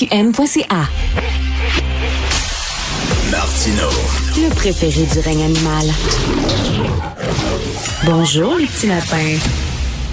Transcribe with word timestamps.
M.ca. 0.00 0.88
Martino. 3.32 3.88
Le 4.36 4.54
préféré 4.54 5.06
du 5.06 5.18
règne 5.18 5.42
animal. 5.42 5.86
Bonjour, 8.04 8.56
les 8.58 8.66
petits 8.66 8.86
lapins. 8.86 9.38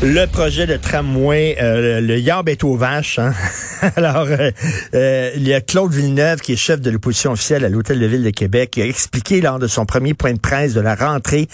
Le 0.01 0.25
projet 0.25 0.65
de 0.65 0.75
tramway, 0.77 1.57
euh, 1.61 2.01
le 2.01 2.17
yard 2.17 2.49
est 2.49 2.63
aux 2.63 2.75
vaches. 2.75 3.19
Hein? 3.19 3.33
Alors, 3.95 4.25
euh, 4.27 4.49
euh, 4.95 5.31
il 5.35 5.47
y 5.47 5.53
a 5.53 5.61
Claude 5.61 5.94
Villeneuve, 5.94 6.42
qui 6.42 6.54
est 6.54 6.58
chef 6.58 6.81
de 6.81 6.90
l'opposition 6.90 7.33
officielle 7.33 7.63
à 7.63 7.70
l'Hôtel 7.70 7.99
de 7.99 8.08
Ville 8.08 8.24
de 8.24 8.31
Québec, 8.31 8.72
qui 8.72 8.81
a 8.81 8.86
expliqué 8.88 9.40
lors 9.40 9.60
de 9.60 9.67
son 9.67 9.86
premier 9.86 10.15
point 10.15 10.33
de 10.33 10.40
presse 10.40 10.74
de 10.74 10.81
la 10.81 10.96
rentrée 10.96 11.47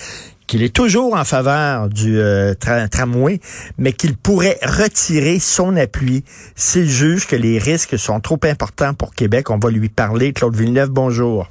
qu'il 0.52 0.64
est 0.64 0.76
toujours 0.76 1.16
en 1.16 1.24
faveur 1.24 1.88
du 1.88 2.20
tramway, 2.60 3.40
mais 3.78 3.94
qu'il 3.94 4.18
pourrait 4.18 4.60
retirer 4.62 5.40
son 5.40 5.78
appui 5.78 6.26
s'il 6.56 6.90
juge 6.90 7.26
que 7.26 7.38
les 7.38 7.58
risques 7.58 7.98
sont 7.98 8.20
trop 8.20 8.40
importants 8.44 8.94
pour 8.94 9.16
Québec. 9.16 9.50
On 9.50 9.60
va 9.60 9.70
lui 9.70 9.88
parler. 9.88 10.34
Claude 10.34 10.54
Villeneuve, 10.54 10.90
bonjour. 10.90 11.50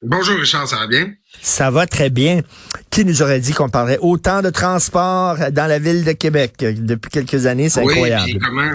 Bonjour 0.00 0.38
Richard, 0.38 0.66
ça 0.66 0.76
va 0.76 0.86
bien? 0.86 1.12
Ça 1.42 1.70
va 1.70 1.86
très 1.86 2.08
bien. 2.08 2.40
Qui 2.88 3.04
nous 3.04 3.20
aurait 3.20 3.40
dit 3.40 3.52
qu'on 3.52 3.68
parlerait 3.68 3.98
autant 4.00 4.40
de 4.40 4.48
transport 4.48 5.36
dans 5.52 5.66
la 5.66 5.78
ville 5.78 6.02
de 6.02 6.12
Québec? 6.12 6.54
Depuis 6.60 7.10
quelques 7.10 7.44
années? 7.44 7.68
C'est 7.68 7.82
oui, 7.82 7.92
incroyable. 7.92 8.38
comment, 8.42 8.74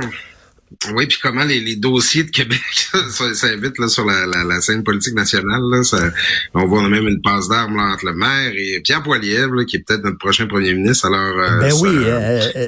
oui, 0.93 1.07
puis 1.07 1.17
comment 1.21 1.45
les, 1.45 1.77
dossiers 1.77 2.23
de 2.23 2.29
Québec 2.29 2.59
s'invitent 3.33 3.79
là, 3.79 3.87
sur 3.87 4.05
la, 4.05 4.61
scène 4.61 4.83
politique 4.83 5.13
nationale. 5.13 5.61
Là, 5.61 6.09
on 6.53 6.65
voit 6.65 6.87
même 6.89 7.07
une 7.07 7.21
passe 7.21 7.47
d'armes 7.47 7.79
entre 7.79 8.05
le 8.05 8.13
maire 8.13 8.51
et 8.53 8.81
Pierre 8.83 9.01
Poilievre, 9.01 9.63
qui 9.65 9.77
est 9.77 9.79
peut-être 9.79 10.03
notre 10.03 10.17
prochain 10.17 10.45
premier 10.45 10.73
ministre. 10.73 11.07
Alors, 11.07 11.39
euh, 11.39 11.59
ben 11.59 11.73
oui. 11.81 11.89
Euh, 11.93 12.41
euh, 12.55 12.65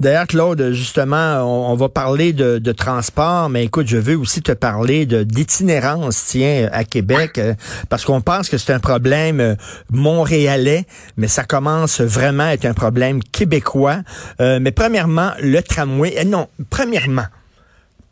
D'ailleurs, 0.00 0.26
Claude, 0.26 0.72
justement, 0.72 1.70
on, 1.70 1.76
va 1.76 1.88
parler 1.88 2.32
de, 2.32 2.72
transport, 2.72 3.48
mais 3.50 3.64
écoute, 3.64 3.86
je 3.86 3.98
veux 3.98 4.16
aussi 4.16 4.42
te 4.42 4.52
parler 4.52 5.06
de 5.06 5.22
d'itinérance, 5.22 6.24
tiens, 6.26 6.68
à 6.72 6.84
Québec, 6.84 7.40
parce 7.88 8.04
qu'on 8.04 8.20
pense 8.20 8.48
que 8.48 8.58
c'est 8.58 8.72
un 8.72 8.80
problème 8.80 9.56
montréalais, 9.90 10.86
mais 11.16 11.28
ça 11.28 11.44
commence 11.44 12.00
vraiment 12.00 12.44
à 12.44 12.54
être 12.54 12.66
un 12.66 12.74
problème 12.74 13.22
québécois. 13.22 14.00
mais 14.40 14.72
premièrement, 14.72 15.32
le 15.40 15.62
tramway, 15.62 16.24
non, 16.24 16.48
premièrement, 16.68 16.95
premièrement, 16.96 17.26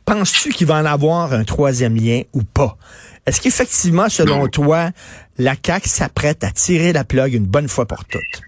penses-tu 0.04 0.50
qu'il 0.50 0.66
va 0.66 0.76
en 0.76 0.84
avoir 0.84 1.32
un 1.32 1.44
troisième 1.44 1.96
lien 1.96 2.22
ou 2.32 2.42
pas? 2.42 2.76
Est-ce 3.26 3.40
qu'effectivement, 3.40 4.08
selon 4.08 4.48
toi, 4.48 4.90
la 5.38 5.54
CAQ 5.54 5.88
s'apprête 5.88 6.44
à 6.44 6.50
tirer 6.50 6.92
la 6.92 7.04
plug 7.04 7.32
une 7.34 7.46
bonne 7.46 7.68
fois 7.68 7.86
pour 7.86 8.04
toutes? 8.04 8.42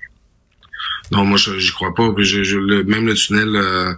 Non, 1.12 1.24
moi, 1.24 1.38
je 1.38 1.72
crois 1.72 1.94
pas. 1.94 2.08
même 2.08 3.06
le 3.06 3.14
tunnel, 3.14 3.56
euh, 3.56 3.94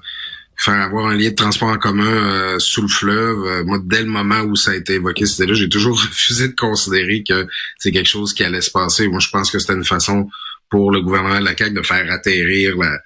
faire 0.57 0.75
avoir 0.75 1.07
un 1.07 1.17
lien 1.17 1.31
de 1.31 1.35
transport 1.35 1.71
en 1.71 1.79
commun 1.79 2.05
euh, 2.05 2.59
sous 2.59 2.83
le 2.83 2.89
fleuve, 2.89 3.45
euh, 3.45 3.65
moi, 3.65 3.79
dès 3.83 4.03
le 4.03 4.09
moment 4.09 4.41
où 4.43 4.55
ça 4.55 4.73
a 4.73 4.75
été 4.75 4.95
évoqué, 4.95 5.27
c'était 5.27 5.47
là, 5.47 5.55
j'ai 5.55 5.69
toujours 5.69 6.01
refusé 6.01 6.49
de 6.49 6.55
considérer 6.55 7.25
que 7.25 7.47
c'est 7.79 7.91
quelque 7.91 8.09
chose 8.09 8.35
qui 8.35 8.45
allait 8.45 8.61
se 8.61 8.71
passer. 8.71 9.09
Moi, 9.09 9.21
je 9.21 9.31
pense 9.31 9.51
que 9.51 9.59
c'était 9.59 9.75
une 9.75 9.85
façon 9.85 10.29
pour 10.69 10.93
le 10.93 11.01
gouvernement 11.01 11.41
de 11.41 11.45
la 11.45 11.57
CAQ 11.57 11.75
de 11.75 11.83
faire 11.83 12.13
atterrir 12.13 12.77
la, 12.77 12.99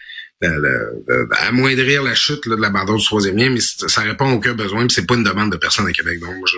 amoindrir 1.48 2.02
la 2.02 2.14
chute 2.14 2.48
de 2.48 2.56
l'abandon 2.56 2.96
du 2.96 3.04
troisième 3.04 3.36
lien, 3.36 3.50
mais 3.50 3.60
ça 3.60 4.02
répond 4.02 4.30
à 4.30 4.32
aucun 4.32 4.54
besoin, 4.54 4.86
c'est 4.88 5.06
pas 5.06 5.14
une 5.14 5.24
demande 5.24 5.52
de 5.52 5.56
personne 5.56 5.86
à 5.86 5.92
Québec. 5.92 6.20
Donc, 6.20 6.34
je, 6.46 6.56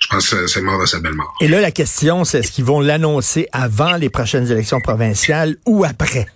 je, 0.00 0.08
pense 0.08 0.30
que 0.30 0.46
c'est 0.46 0.60
mort 0.60 0.80
de 0.80 0.86
sa 0.86 1.00
belle 1.00 1.14
mort. 1.14 1.34
Et 1.40 1.48
là, 1.48 1.60
la 1.60 1.70
question, 1.70 2.24
c'est 2.24 2.38
est-ce 2.38 2.52
qu'ils 2.52 2.64
vont 2.64 2.80
l'annoncer 2.80 3.48
avant 3.52 3.96
les 3.96 4.10
prochaines 4.10 4.50
élections 4.50 4.80
provinciales 4.80 5.56
ou 5.66 5.84
après? 5.84 6.26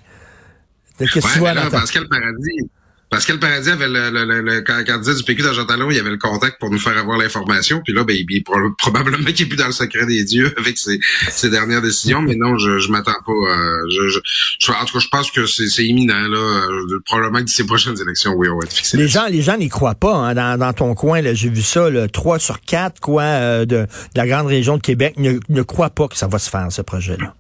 Qu'est-ce 0.98 1.14
que 1.14 1.33
tu 1.33 1.39
vois 1.39 1.55
Pascal 1.70 2.08
Paradis, 2.08 2.70
Pascal 3.11 3.39
Paradis 3.39 3.70
avait 3.70 3.89
le, 3.89 4.11
le, 4.11 4.42
le, 4.42 4.61
candidat 4.61 5.14
du 5.14 5.23
PQ 5.23 5.42
Talon, 5.67 5.91
il 5.91 5.98
avait 5.98 6.11
le 6.11 6.19
contact 6.19 6.59
pour 6.61 6.70
nous 6.70 6.78
faire 6.78 6.97
avoir 6.98 7.17
l'information. 7.17 7.81
Puis 7.83 7.95
là, 7.95 8.05
ben, 8.05 8.14
il, 8.17 8.45
probablement 8.78 9.25
qu'il 9.33 9.47
est 9.47 9.48
plus 9.48 9.56
dans 9.56 9.67
le 9.67 9.73
secret 9.73 10.05
des 10.05 10.25
dieux 10.25 10.53
avec 10.59 10.77
ses, 10.77 11.01
ses 11.31 11.48
dernières 11.48 11.81
décisions. 11.81 12.20
Mais 12.20 12.34
non, 12.34 12.59
je, 12.59 12.79
je 12.79 12.91
m'attends 12.91 13.12
pas. 13.25 13.33
Euh, 13.33 13.83
je, 13.91 14.20
je, 14.58 14.73
en 14.73 14.85
tout 14.85 14.95
cas, 14.95 14.98
je 14.98 15.08
pense 15.08 15.30
que 15.30 15.46
c'est 15.46 15.85
imminent. 15.85 16.29
Là, 16.29 16.36
euh, 16.36 17.01
probablement 17.07 17.39
que 17.39 17.45
d'ici 17.45 17.63
les 17.63 17.67
prochaines 17.69 17.98
élections, 18.01 18.35
oui, 18.36 18.48
on 18.48 18.58
va 18.58 18.64
être 18.64 18.73
fixé. 18.73 18.96
Les 18.98 19.08
gens, 19.08 19.27
les 19.27 19.42
gens 19.42 19.57
n'y 19.57 19.69
croient 19.69 19.95
pas. 19.95 20.14
Hein, 20.14 20.35
dans, 20.35 20.58
dans 20.58 20.73
ton 20.75 20.95
coin, 20.95 21.23
j'ai 21.33 21.48
vu 21.48 21.63
ça, 21.63 21.89
le 21.89 22.08
3 22.08 22.39
sur 22.39 22.61
4 22.61 23.01
quoi, 23.01 23.23
euh, 23.23 23.61
de, 23.64 23.77
de, 23.77 23.86
la 24.17 24.27
grande 24.27 24.46
région 24.46 24.77
de 24.77 24.83
Québec 24.83 25.14
ne, 25.17 25.39
ne 25.48 25.63
croient 25.63 25.90
pas 25.90 26.08
que 26.08 26.17
ça 26.17 26.27
va 26.27 26.39
se 26.39 26.51
faire, 26.51 26.67
ce 26.70 26.83
projet-là. 26.83 27.35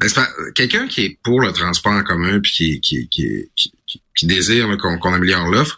Ben, 0.00 0.08
quelqu'un 0.54 0.88
qui 0.88 1.04
est 1.04 1.18
pour 1.22 1.40
le 1.40 1.52
transport 1.52 1.92
en 1.92 2.02
commun 2.02 2.40
puis 2.40 2.52
qui, 2.52 2.80
qui, 2.80 3.08
qui, 3.08 3.50
qui, 3.56 4.02
qui 4.14 4.26
désire 4.26 4.68
qu'on 4.78 5.12
améliore 5.12 5.48
l'offre, 5.48 5.76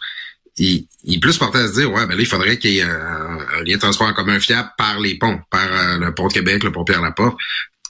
il, 0.57 0.87
il 1.03 1.15
est 1.15 1.19
plus 1.19 1.37
porté 1.37 1.59
à 1.59 1.67
se 1.67 1.73
dire, 1.73 1.91
ouais, 1.91 2.05
ben 2.07 2.15
là, 2.15 2.21
il 2.21 2.25
faudrait 2.25 2.57
qu'il 2.57 2.71
y 2.71 2.79
ait 2.79 2.83
un, 2.83 3.63
lien 3.65 3.75
de 3.75 3.79
transport 3.79 4.07
en 4.07 4.13
commun 4.13 4.39
fiable 4.39 4.69
par 4.77 4.99
les 4.99 5.15
ponts, 5.15 5.39
par 5.49 5.67
euh, 5.71 5.97
le 5.99 6.13
pont 6.13 6.27
de 6.27 6.33
Québec, 6.33 6.63
le 6.63 6.71
pont 6.71 6.83
Pierre-Laporte. 6.83 7.37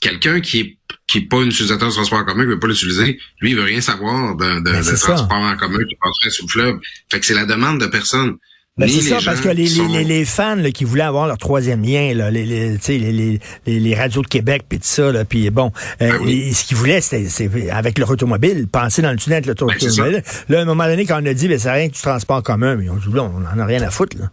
Quelqu'un 0.00 0.40
qui 0.40 0.60
est 0.60 0.78
qui 1.08 1.18
est 1.18 1.22
pas 1.22 1.38
un 1.38 1.46
utilisateur 1.46 1.88
de 1.88 1.94
transport 1.94 2.18
en 2.18 2.24
commun, 2.24 2.44
qui 2.44 2.50
veut 2.50 2.58
pas 2.58 2.66
l'utiliser, 2.66 3.18
lui, 3.40 3.50
il 3.50 3.56
veut 3.56 3.62
rien 3.62 3.80
savoir 3.80 4.36
de, 4.36 4.56
de, 4.56 4.60
ben, 4.60 4.80
de 4.82 4.96
transport 4.96 5.38
en 5.38 5.56
commun 5.56 5.78
qui 5.78 5.96
passerait 5.96 6.30
sous 6.30 6.46
le 6.46 6.50
fleuve. 6.50 6.78
Fait 7.10 7.18
que 7.18 7.24
c'est 7.24 7.34
la 7.34 7.46
demande 7.46 7.80
de 7.80 7.86
personne. 7.86 8.36
Ben 8.78 8.88
c'est 8.88 9.00
ça, 9.02 9.18
parce 9.24 9.40
que 9.40 9.48
les, 9.48 9.68
les, 9.68 10.04
les, 10.04 10.24
fans 10.24 10.54
là, 10.54 10.70
qui 10.70 10.84
voulaient 10.84 11.02
avoir 11.02 11.26
leur 11.26 11.38
troisième 11.38 11.82
lien, 11.82 12.14
là, 12.14 12.30
les, 12.30 12.44
les, 12.44 12.78
les, 12.88 13.40
les, 13.66 13.80
les 13.80 13.94
radios 13.94 14.22
de 14.22 14.28
Québec, 14.28 14.62
puis 14.68 14.78
tout 14.78 14.86
ça, 14.86 15.10
là, 15.10 15.24
puis 15.24 15.50
bon, 15.50 15.72
euh, 16.00 16.12
ah 16.12 16.54
ce 16.54 16.64
qu'ils 16.64 16.76
voulaient, 16.76 17.00
c'était 17.00 17.70
avec 17.70 17.98
leur 17.98 18.10
automobile, 18.10 18.68
penser 18.70 19.02
dans 19.02 19.10
le 19.10 19.16
tunnel 19.16 19.38
avec 19.38 19.46
l'automobile. 19.46 19.90
Ben, 19.96 20.22
là, 20.48 20.58
à 20.60 20.62
un 20.62 20.64
moment 20.64 20.86
donné, 20.86 21.06
quand 21.06 21.20
on 21.20 21.26
a 21.26 21.34
dit, 21.34 21.48
ben, 21.48 21.58
c'est 21.58 21.70
rien 21.70 21.88
que 21.88 21.94
du 21.94 22.00
transport 22.00 22.42
commun, 22.42 22.76
mais 22.76 22.88
on 22.88 22.96
dit, 22.96 23.08
on 23.08 23.42
en 23.44 23.58
a 23.58 23.66
rien 23.66 23.82
à 23.82 23.90
foutre. 23.90 24.16
Là. 24.16 24.30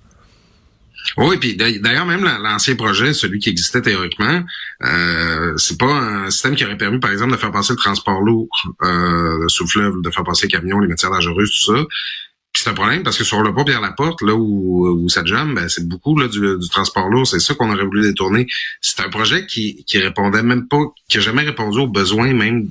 Oui, 1.17 1.37
puis 1.37 1.55
d'ailleurs 1.55 2.05
même 2.05 2.23
l'ancien 2.23 2.75
projet, 2.75 3.13
celui 3.13 3.39
qui 3.39 3.49
existait 3.49 3.81
théoriquement, 3.81 4.43
euh, 4.83 5.53
c'est 5.57 5.79
pas 5.79 5.91
un 5.91 6.29
système 6.29 6.55
qui 6.55 6.65
aurait 6.65 6.77
permis, 6.77 6.99
par 6.99 7.11
exemple, 7.11 7.31
de 7.31 7.37
faire 7.37 7.51
passer 7.51 7.73
le 7.73 7.77
transport 7.77 8.21
lourd 8.21 8.49
euh, 8.83 9.47
sous 9.47 9.63
le 9.63 9.69
fleuve, 9.69 10.01
de 10.01 10.09
faire 10.09 10.23
passer 10.23 10.47
les 10.47 10.51
camions, 10.51 10.79
les 10.79 10.87
matières 10.87 11.11
dangereuses, 11.11 11.51
tout 11.51 11.73
ça 11.73 11.83
c'est 12.65 12.71
un 12.71 12.73
problème 12.73 13.03
parce 13.03 13.15
que 13.15 13.23
sur 13.23 13.43
le 13.43 13.53
pont 13.53 13.63
la 13.63 13.91
porte, 13.91 14.23
là 14.23 14.33
où, 14.33 14.87
où 14.87 15.07
ça 15.07 15.23
jamme, 15.23 15.53
ben, 15.53 15.69
c'est 15.69 15.87
beaucoup 15.87 16.17
là, 16.17 16.27
du, 16.27 16.57
transport 16.71 17.09
lourd. 17.09 17.27
C'est 17.27 17.39
ça 17.39 17.53
qu'on 17.53 17.71
aurait 17.71 17.85
voulu 17.85 18.01
détourner. 18.01 18.47
C'est 18.81 19.01
un 19.01 19.09
projet 19.09 19.45
qui, 19.45 19.83
qui 19.85 19.99
répondait 19.99 20.41
même 20.41 20.67
pas, 20.67 20.81
qui 21.07 21.19
a 21.19 21.21
jamais 21.21 21.43
répondu 21.43 21.77
aux 21.77 21.87
besoins 21.87 22.33
même 22.33 22.69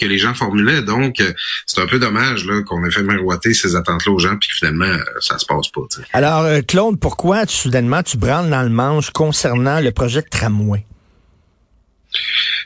que 0.00 0.06
les 0.06 0.18
gens 0.18 0.34
formulaient. 0.34 0.82
Donc, 0.82 1.20
euh, 1.20 1.32
c'est 1.64 1.80
un 1.80 1.86
peu 1.86 2.00
dommage 2.00 2.44
là, 2.44 2.60
qu'on 2.62 2.84
ait 2.84 2.90
fait 2.90 3.04
miroiter 3.04 3.54
ces 3.54 3.76
attentes-là 3.76 4.12
aux 4.12 4.18
gens, 4.18 4.36
puis 4.36 4.50
finalement, 4.50 4.84
euh, 4.84 4.98
ça 5.20 5.38
se 5.38 5.46
passe 5.46 5.68
pas. 5.68 5.82
Alors, 6.12 6.40
euh, 6.40 6.62
Claude, 6.62 6.98
pourquoi 6.98 7.46
soudainement 7.46 8.02
tu 8.02 8.16
branles 8.16 8.50
dans 8.50 8.64
le 8.64 8.68
manche 8.68 9.10
concernant 9.10 9.78
le 9.78 9.92
projet 9.92 10.22
de 10.22 10.28
tramway? 10.28 10.84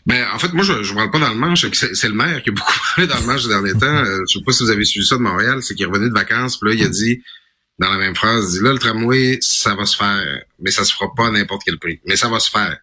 Ben, 0.06 0.26
en 0.32 0.38
fait, 0.38 0.52
moi, 0.52 0.64
je 0.64 0.72
ne 0.72 0.94
parle 0.94 1.10
pas 1.10 1.18
dans 1.18 1.30
le 1.30 1.34
manche. 1.34 1.66
C'est 1.72 2.08
le 2.08 2.14
maire 2.14 2.42
qui 2.42 2.50
a 2.50 2.52
beaucoup 2.52 2.72
parlé 2.94 3.06
dans 3.06 3.18
le 3.18 3.26
manche 3.26 3.42
ces 3.42 3.48
derniers 3.48 3.72
temps. 3.72 3.86
Euh, 3.86 4.20
je 4.28 4.38
sais 4.38 4.44
pas 4.44 4.52
si 4.52 4.64
vous 4.64 4.70
avez 4.70 4.84
suivi 4.84 5.06
ça 5.06 5.16
de 5.16 5.22
Montréal. 5.22 5.62
C'est 5.62 5.74
qu'il 5.74 5.84
est 5.84 5.88
revenu 5.88 6.08
de 6.08 6.14
vacances. 6.14 6.58
Puis 6.58 6.70
là, 6.70 6.74
il 6.74 6.84
a 6.84 6.88
dit, 6.88 7.22
dans 7.78 7.90
la 7.90 7.98
même 7.98 8.14
phrase, 8.14 8.54
il 8.54 8.58
dit, 8.58 8.64
là, 8.64 8.72
le 8.72 8.78
tramway, 8.78 9.38
ça 9.40 9.74
va 9.74 9.86
se 9.86 9.96
faire. 9.96 10.42
Mais 10.60 10.70
ça 10.70 10.84
se 10.84 10.92
fera 10.92 11.12
pas 11.14 11.28
à 11.28 11.30
n'importe 11.30 11.62
quel 11.64 11.78
prix. 11.78 12.00
Mais 12.06 12.16
ça 12.16 12.28
va 12.28 12.40
se 12.40 12.50
faire. 12.50 12.78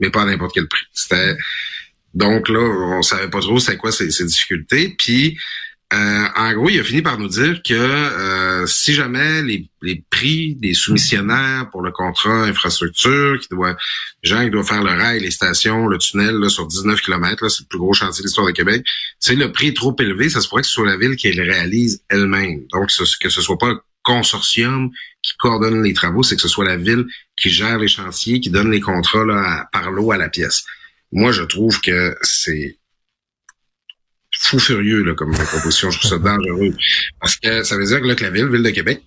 Mais 0.00 0.10
pas 0.10 0.22
à 0.22 0.24
n'importe 0.26 0.52
quel 0.54 0.68
prix. 0.68 0.86
C'était... 0.92 1.36
Donc 2.12 2.48
là, 2.48 2.58
on 2.58 3.02
savait 3.02 3.30
pas 3.30 3.38
trop 3.38 3.60
c'est 3.60 3.76
quoi 3.76 3.92
ces, 3.92 4.10
ces 4.10 4.24
difficultés. 4.24 4.96
Puis 4.98 5.38
euh, 5.92 6.24
en 6.36 6.52
gros, 6.52 6.68
il 6.68 6.78
a 6.78 6.84
fini 6.84 7.02
par 7.02 7.18
nous 7.18 7.26
dire 7.26 7.62
que 7.64 7.74
euh, 7.74 8.64
si 8.66 8.94
jamais 8.94 9.42
les, 9.42 9.68
les, 9.82 10.04
prix 10.08 10.54
des 10.54 10.72
soumissionnaires 10.72 11.68
pour 11.72 11.82
le 11.82 11.90
contrat 11.90 12.44
infrastructure, 12.44 13.40
qui 13.40 13.48
doit, 13.50 13.76
gens 14.22 14.44
qui 14.44 14.50
doivent 14.50 14.66
faire 14.66 14.84
le 14.84 14.90
rail, 14.90 15.20
les 15.20 15.32
stations, 15.32 15.88
le 15.88 15.98
tunnel 15.98 16.36
là, 16.36 16.48
sur 16.48 16.68
19 16.68 17.00
km, 17.00 17.48
c'est 17.48 17.62
le 17.62 17.66
plus 17.66 17.78
gros 17.78 17.92
chantier 17.92 18.22
de 18.22 18.28
l'histoire 18.28 18.46
de 18.46 18.52
Québec, 18.52 18.84
si 19.18 19.34
le 19.34 19.50
prix 19.50 19.68
est 19.68 19.76
trop 19.76 19.96
élevé, 19.98 20.28
ça 20.28 20.40
se 20.40 20.48
pourrait 20.48 20.62
que 20.62 20.68
ce 20.68 20.74
soit 20.74 20.86
la 20.86 20.96
ville 20.96 21.16
qui 21.16 21.32
le 21.32 21.42
réalise 21.42 22.04
elle-même. 22.08 22.60
Donc, 22.72 22.90
que 23.20 23.28
ce 23.28 23.42
soit 23.42 23.58
pas 23.58 23.70
un 23.70 23.80
consortium 24.02 24.90
qui 25.22 25.32
coordonne 25.38 25.82
les 25.82 25.92
travaux, 25.92 26.22
c'est 26.22 26.36
que 26.36 26.42
ce 26.42 26.48
soit 26.48 26.64
la 26.64 26.76
ville 26.76 27.04
qui 27.36 27.50
gère 27.50 27.78
les 27.78 27.88
chantiers, 27.88 28.40
qui 28.40 28.50
donne 28.50 28.70
les 28.70 28.80
contrats 28.80 29.24
là, 29.24 29.68
par 29.72 29.90
l'eau 29.90 30.12
à 30.12 30.16
la 30.16 30.28
pièce. 30.28 30.64
Moi, 31.10 31.32
je 31.32 31.42
trouve 31.42 31.80
que 31.80 32.14
c'est 32.22 32.78
fou 34.42 34.58
furieux 34.58 35.04
là, 35.04 35.14
comme 35.14 35.32
proposition. 35.32 35.90
Je 35.90 35.98
trouve 35.98 36.10
ça 36.10 36.18
dangereux. 36.18 36.74
Parce 37.20 37.36
que 37.36 37.62
ça 37.62 37.76
veut 37.76 37.84
dire 37.84 38.00
que, 38.00 38.06
là, 38.06 38.14
que 38.14 38.22
la 38.22 38.30
ville, 38.30 38.48
Ville 38.48 38.62
de 38.62 38.70
Québec, 38.70 39.02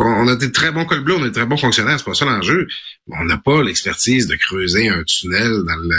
on 0.00 0.26
a 0.26 0.34
des 0.34 0.50
très 0.50 0.72
bons 0.72 0.84
cols 0.84 1.04
bleus, 1.04 1.14
on 1.14 1.22
a 1.22 1.26
des 1.26 1.32
très 1.32 1.46
bons 1.46 1.56
fonctionnaires, 1.56 1.98
c'est 1.98 2.04
pas 2.04 2.14
ça 2.14 2.24
l'enjeu. 2.24 2.66
On 3.08 3.24
n'a 3.24 3.38
pas 3.38 3.62
l'expertise 3.62 4.26
de 4.26 4.34
creuser 4.34 4.88
un 4.88 5.04
tunnel 5.04 5.62
dans 5.66 5.76
le 5.76 5.96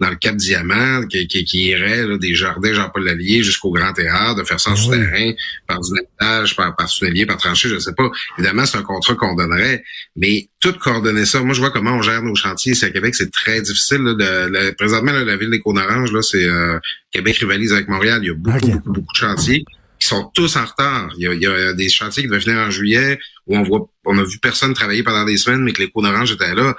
dans 0.00 0.08
le 0.08 0.16
Cap 0.16 0.34
Diamant 0.36 1.06
qui, 1.06 1.28
qui, 1.28 1.44
qui 1.44 1.66
irait 1.66 2.06
là, 2.06 2.16
des 2.16 2.34
jardins 2.34 2.72
Jean-Paul 2.72 3.04
Lallier 3.04 3.42
jusqu'au 3.42 3.70
Grand 3.70 3.92
Théâtre, 3.92 4.36
de 4.36 4.44
faire 4.44 4.60
ça 4.60 4.70
en 4.70 4.76
souterrain, 4.76 5.32
par 5.66 5.80
du 5.80 5.92
par, 6.18 6.74
par 6.74 6.88
tunnelier, 6.88 7.26
par 7.26 7.36
tranchée, 7.36 7.68
je 7.68 7.78
sais 7.78 7.94
pas. 7.94 8.10
Évidemment, 8.38 8.64
c'est 8.64 8.78
un 8.78 8.82
contrat 8.82 9.14
qu'on 9.14 9.34
donnerait, 9.34 9.84
mais 10.16 10.48
tout 10.72 10.78
coordonner 10.78 11.24
ça. 11.24 11.40
Moi, 11.40 11.54
je 11.54 11.60
vois 11.60 11.70
comment 11.70 11.92
on 11.92 12.02
gère 12.02 12.22
nos 12.22 12.34
chantiers 12.34 12.72
ici 12.72 12.84
à 12.84 12.90
Québec, 12.90 13.14
c'est 13.14 13.30
très 13.30 13.60
difficile. 13.60 14.02
Là, 14.02 14.14
de, 14.14 14.70
présentement, 14.72 15.12
la 15.12 15.36
ville 15.36 15.50
des 15.50 15.60
Cônes-Oranges, 15.60 16.12
là, 16.12 16.22
c'est 16.22 16.44
euh, 16.44 16.78
Québec 17.12 17.36
rivalise 17.38 17.72
avec 17.72 17.88
Montréal. 17.88 18.20
Il 18.22 18.26
y 18.26 18.30
a 18.30 18.34
beaucoup, 18.34 18.66
beaucoup, 18.66 18.92
beaucoup 18.92 19.12
de 19.12 19.18
chantiers 19.18 19.64
qui 19.98 20.08
sont 20.08 20.30
tous 20.34 20.56
en 20.56 20.64
retard. 20.64 21.10
Il 21.18 21.40
y 21.40 21.46
a, 21.46 21.72
des 21.72 21.88
chantiers 21.88 22.24
qui 22.24 22.28
devaient 22.28 22.40
finir 22.40 22.58
en 22.58 22.70
juillet 22.70 23.18
où 23.46 23.56
on 23.56 23.62
voit, 23.62 23.88
on 24.04 24.18
a 24.18 24.24
vu 24.24 24.38
personne 24.38 24.74
travailler 24.74 25.02
pendant 25.02 25.24
des 25.24 25.36
semaines, 25.36 25.62
mais 25.62 25.72
que 25.72 25.80
les 25.80 25.88
cours 25.88 26.02
d'orange 26.02 26.32
étaient 26.32 26.54
là. 26.54 26.74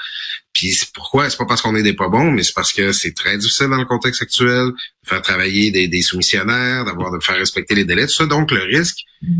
Puis 0.57 0.75
pourquoi? 0.91 1.29
C'est 1.29 1.37
pas 1.37 1.45
parce 1.45 1.61
qu'on 1.61 1.75
est 1.75 1.83
des 1.83 1.93
pas 1.93 2.09
bons, 2.09 2.31
mais 2.31 2.41
c'est 2.41 2.55
parce 2.55 2.73
que 2.73 2.91
c'est 2.91 3.13
très 3.13 3.37
difficile 3.37 3.67
dans 3.67 3.77
le 3.77 3.85
contexte 3.85 4.23
actuel 4.23 4.71
de 5.03 5.07
faire 5.07 5.21
travailler 5.21 5.69
des, 5.69 5.87
des 5.87 6.01
soumissionnaires, 6.01 6.83
d'avoir 6.83 7.11
de 7.11 7.23
faire 7.23 7.35
respecter 7.35 7.75
les 7.75 7.85
délais, 7.85 8.07
tout 8.07 8.13
ça. 8.13 8.25
Donc 8.25 8.49
le 8.49 8.63
risque, 8.63 8.97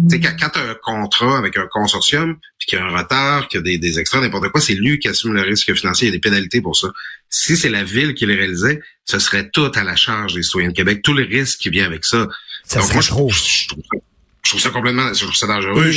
c'est 0.09 0.19
mm-hmm. 0.19 0.39
quand 0.39 0.49
tu 0.49 0.59
as 0.59 0.69
un 0.69 0.75
contrat 0.75 1.39
avec 1.39 1.57
un 1.57 1.65
consortium, 1.71 2.37
puis 2.59 2.67
qu'il 2.67 2.77
y 2.77 2.81
a 2.83 2.85
un 2.85 2.95
retard, 2.95 3.47
qu'il 3.47 3.57
y 3.57 3.61
a 3.61 3.63
des, 3.63 3.77
des 3.79 3.99
extras, 3.99 4.21
n'importe 4.21 4.49
quoi, 4.49 4.61
c'est 4.61 4.75
lui 4.75 4.99
qui 4.99 5.07
assume 5.07 5.33
le 5.33 5.41
risque 5.41 5.73
financier. 5.73 6.07
Il 6.07 6.11
y 6.11 6.13
a 6.13 6.17
des 6.17 6.21
pénalités 6.21 6.61
pour 6.61 6.77
ça. 6.77 6.89
Si 7.31 7.57
c'est 7.57 7.69
la 7.69 7.83
ville 7.83 8.13
qui 8.13 8.27
les 8.27 8.35
réalisait, 8.35 8.79
ce 9.05 9.17
serait 9.17 9.49
tout 9.49 9.71
à 9.73 9.83
la 9.83 9.95
charge 9.95 10.35
des 10.35 10.43
citoyens 10.43 10.69
de 10.69 10.75
Québec, 10.75 11.01
tous 11.03 11.15
les 11.15 11.23
risques 11.23 11.57
qui 11.57 11.71
viennent 11.71 11.85
avec 11.85 12.05
ça. 12.05 12.27
Ça 12.63 12.79
Donc, 12.79 12.93
moi, 12.93 13.01
je, 13.01 13.09
trouve 13.09 14.61
ça 14.61 14.69
complètement, 14.69 15.11
je 15.15 15.23
trouve 15.23 15.35
ça 15.35 15.47
dangereux. 15.47 15.91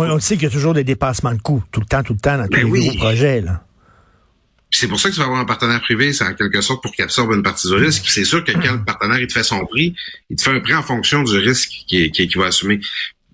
on, 0.00 0.18
sait 0.18 0.34
qu'il 0.34 0.42
y 0.42 0.46
a 0.46 0.50
toujours 0.50 0.74
des 0.74 0.82
dépassements 0.82 1.34
de 1.34 1.40
coûts, 1.40 1.62
tout 1.70 1.78
le 1.78 1.86
temps, 1.86 2.02
tout 2.02 2.14
le 2.14 2.18
temps, 2.18 2.36
dans 2.36 2.48
tous 2.48 2.60
ben 2.60 2.72
les 2.72 2.88
gros 2.88 2.96
projets. 2.96 3.40
Là. 3.40 3.64
C'est 4.74 4.88
pour 4.88 4.98
ça 4.98 5.08
que 5.08 5.14
tu 5.14 5.20
vas 5.20 5.26
avoir 5.26 5.40
un 5.40 5.44
partenaire 5.44 5.80
privé, 5.80 6.12
c'est 6.12 6.24
en 6.24 6.34
quelque 6.34 6.60
sorte 6.60 6.82
pour 6.82 6.92
qu'il 6.92 7.04
absorbe 7.04 7.32
une 7.32 7.42
partie 7.42 7.68
du 7.68 7.74
risque. 7.74 8.04
C'est 8.08 8.24
sûr 8.24 8.42
que 8.42 8.52
quand 8.52 8.72
le 8.72 8.84
partenaire 8.84 9.20
il 9.20 9.26
te 9.28 9.32
fait 9.32 9.44
son 9.44 9.64
prix, 9.66 9.94
il 10.30 10.36
te 10.36 10.42
fait 10.42 10.50
un 10.50 10.60
prix 10.60 10.74
en 10.74 10.82
fonction 10.82 11.22
du 11.22 11.38
risque 11.38 11.70
qu'il 11.86 12.10
qui, 12.10 12.26
qui 12.26 12.38
va 12.38 12.46
assumer. 12.46 12.80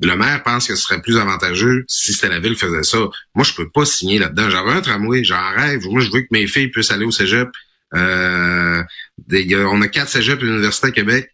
Le 0.03 0.17
maire 0.17 0.43
pense 0.43 0.67
que 0.67 0.75
ce 0.75 0.83
serait 0.83 1.01
plus 1.01 1.19
avantageux 1.19 1.85
si 1.89 2.13
c'était 2.13 2.29
la 2.29 2.41
ville 2.41 2.55
qui 2.55 2.61
faisait 2.61 2.83
ça. 2.83 2.99
Moi, 3.35 3.45
je 3.45 3.53
peux 3.55 3.69
pas 3.69 3.85
signer 3.85 4.19
là-dedans. 4.19 4.49
J'avais 4.49 4.73
un 4.73 4.81
tramway, 4.81 5.25
j'en 5.25 5.51
rêve. 5.55 5.83
Moi, 5.87 6.01
je 6.01 6.11
veux 6.11 6.23
que 6.23 6.29
mes 6.31 6.47
filles 6.47 6.69
puissent 6.69 6.91
aller 6.91 7.05
au 7.05 7.11
cégep. 7.11 7.49
Euh, 7.95 8.83
on 9.31 9.83
a 9.83 9.89
quatre 9.89 10.09
cégeps 10.09 10.43
à 10.43 10.45
l'Université 10.45 10.87
à 10.89 10.91
Québec 10.91 11.31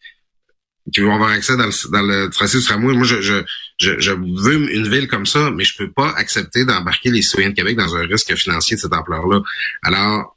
qui 0.92 1.00
vont 1.00 1.14
avoir 1.14 1.30
accès 1.30 1.56
dans 1.56 1.66
le, 1.66 1.90
dans 1.90 2.02
le 2.02 2.30
tracé 2.30 2.58
du 2.58 2.64
tramway. 2.64 2.94
Moi, 2.94 3.04
je, 3.04 3.20
je, 3.20 3.42
je, 3.78 4.12
veux 4.12 4.72
une 4.72 4.88
ville 4.88 5.08
comme 5.08 5.26
ça, 5.26 5.50
mais 5.50 5.64
je 5.64 5.76
peux 5.76 5.90
pas 5.90 6.10
accepter 6.16 6.64
d'embarquer 6.64 7.10
les 7.10 7.22
citoyens 7.22 7.50
de 7.50 7.54
Québec 7.54 7.76
dans 7.76 7.96
un 7.96 8.06
risque 8.06 8.34
financier 8.34 8.76
de 8.76 8.80
cette 8.80 8.92
ampleur-là. 8.92 9.40
Alors, 9.82 10.36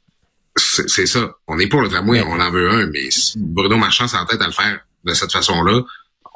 c'est 0.56 1.06
ça. 1.06 1.34
On 1.46 1.58
est 1.58 1.68
pour 1.68 1.80
le 1.80 1.88
tramway, 1.88 2.20
on 2.22 2.40
en 2.40 2.50
veut 2.50 2.68
un, 2.68 2.86
mais 2.86 3.10
si 3.10 3.38
Bruno 3.38 3.76
Marchand 3.76 4.08
s'entête 4.08 4.42
à 4.42 4.46
le 4.46 4.52
faire 4.52 4.80
de 5.04 5.14
cette 5.14 5.32
façon-là, 5.32 5.82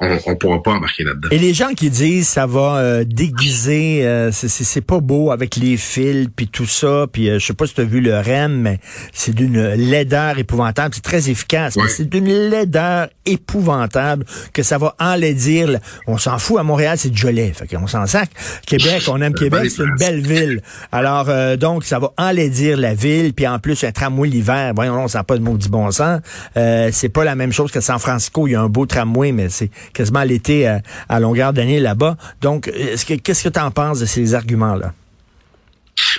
on, 0.00 0.19
on 0.26 0.37
pourra 0.37 0.62
pas 0.62 0.73
embarquer 0.73 1.05
là-dedans. 1.05 1.29
Et 1.31 1.38
les 1.38 1.55
gens 1.55 1.73
qui 1.75 1.88
disent 1.88 2.29
ça 2.29 2.46
va 2.46 2.79
euh, 2.79 3.05
déguiser, 3.05 4.05
euh, 4.05 4.31
c'est 4.32 4.81
pas 4.81 4.99
beau 4.99 5.31
avec 5.31 5.56
les 5.56 5.76
fils 5.76 6.29
puis 6.35 6.49
tout 6.49 6.67
ça, 6.67 7.06
puis 7.11 7.31
euh, 7.31 7.38
je 7.38 7.46
sais 7.46 7.55
pas 7.55 7.67
si 7.67 7.75
tu 7.75 7.81
as 7.81 7.85
vu 7.85 8.00
le 8.00 8.19
REM, 8.19 8.61
mais 8.61 8.81
c'est 9.12 9.35
d'une 9.35 9.62
laideur 9.75 10.38
épouvantable. 10.38 10.94
C'est 10.94 11.05
très 11.05 11.31
efficace, 11.31 11.76
mais 11.76 11.88
c'est 11.88 12.08
d'une 12.08 12.29
laideur 12.29 13.08
épouvantable 13.25 14.25
que 14.52 14.62
ça 14.62 14.79
va 14.79 14.96
enlaidir. 14.99 15.79
On 16.06 16.19
s'en 16.19 16.38
fout 16.38 16.58
à 16.58 16.64
Montréal, 16.64 16.99
c'est 16.99 17.14
laid, 17.25 17.52
fait 17.52 17.69
qu'on 17.69 17.87
s'en 17.87 18.06
sac. 18.06 18.31
Québec, 18.67 19.05
on 19.08 19.20
aime 19.23 19.35
Québec, 19.44 19.70
c'est 19.70 19.85
une 19.85 19.96
belle 19.96 20.20
ville. 20.20 20.61
Alors 20.91 21.29
donc 21.56 21.85
ça 21.85 21.99
va 22.00 22.12
enlaidir 22.19 22.76
la 22.76 22.94
ville, 22.94 23.32
puis 23.32 23.46
en 23.46 23.61
plus 23.61 23.85
un 23.85 23.93
tramway 23.93 24.29
l'hiver. 24.29 24.73
Voyons, 24.75 25.05
on 25.05 25.08
sent 25.08 25.23
pas 25.26 25.38
de 25.38 25.43
maudit 25.43 25.69
bon 25.69 25.91
sens. 25.93 26.20
c'est 26.55 27.08
pas 27.08 27.25
la 27.25 27.37
même 27.37 27.52
chose 27.52 27.70
que 27.70 27.81
San 27.81 27.99
Francisco. 27.99 28.49
Il 28.49 28.52
y 28.52 28.55
a 28.56 28.61
un 28.61 28.69
beau 28.69 28.87
tramway, 28.87 29.31
mais 29.31 29.49
c'est 29.49 29.70
quasiment 29.92 30.22
l'été 30.22 30.66
à, 30.66 30.82
à, 31.08 31.20
longueur 31.20 31.52
d'année 31.52 31.81
là-bas. 31.81 32.16
Donc, 32.40 32.70
qu'est-ce 32.70 33.44
que 33.44 33.48
tu 33.48 33.60
en 33.60 33.70
penses 33.70 34.00
de 34.00 34.06
ces 34.06 34.34
arguments-là? 34.34 34.94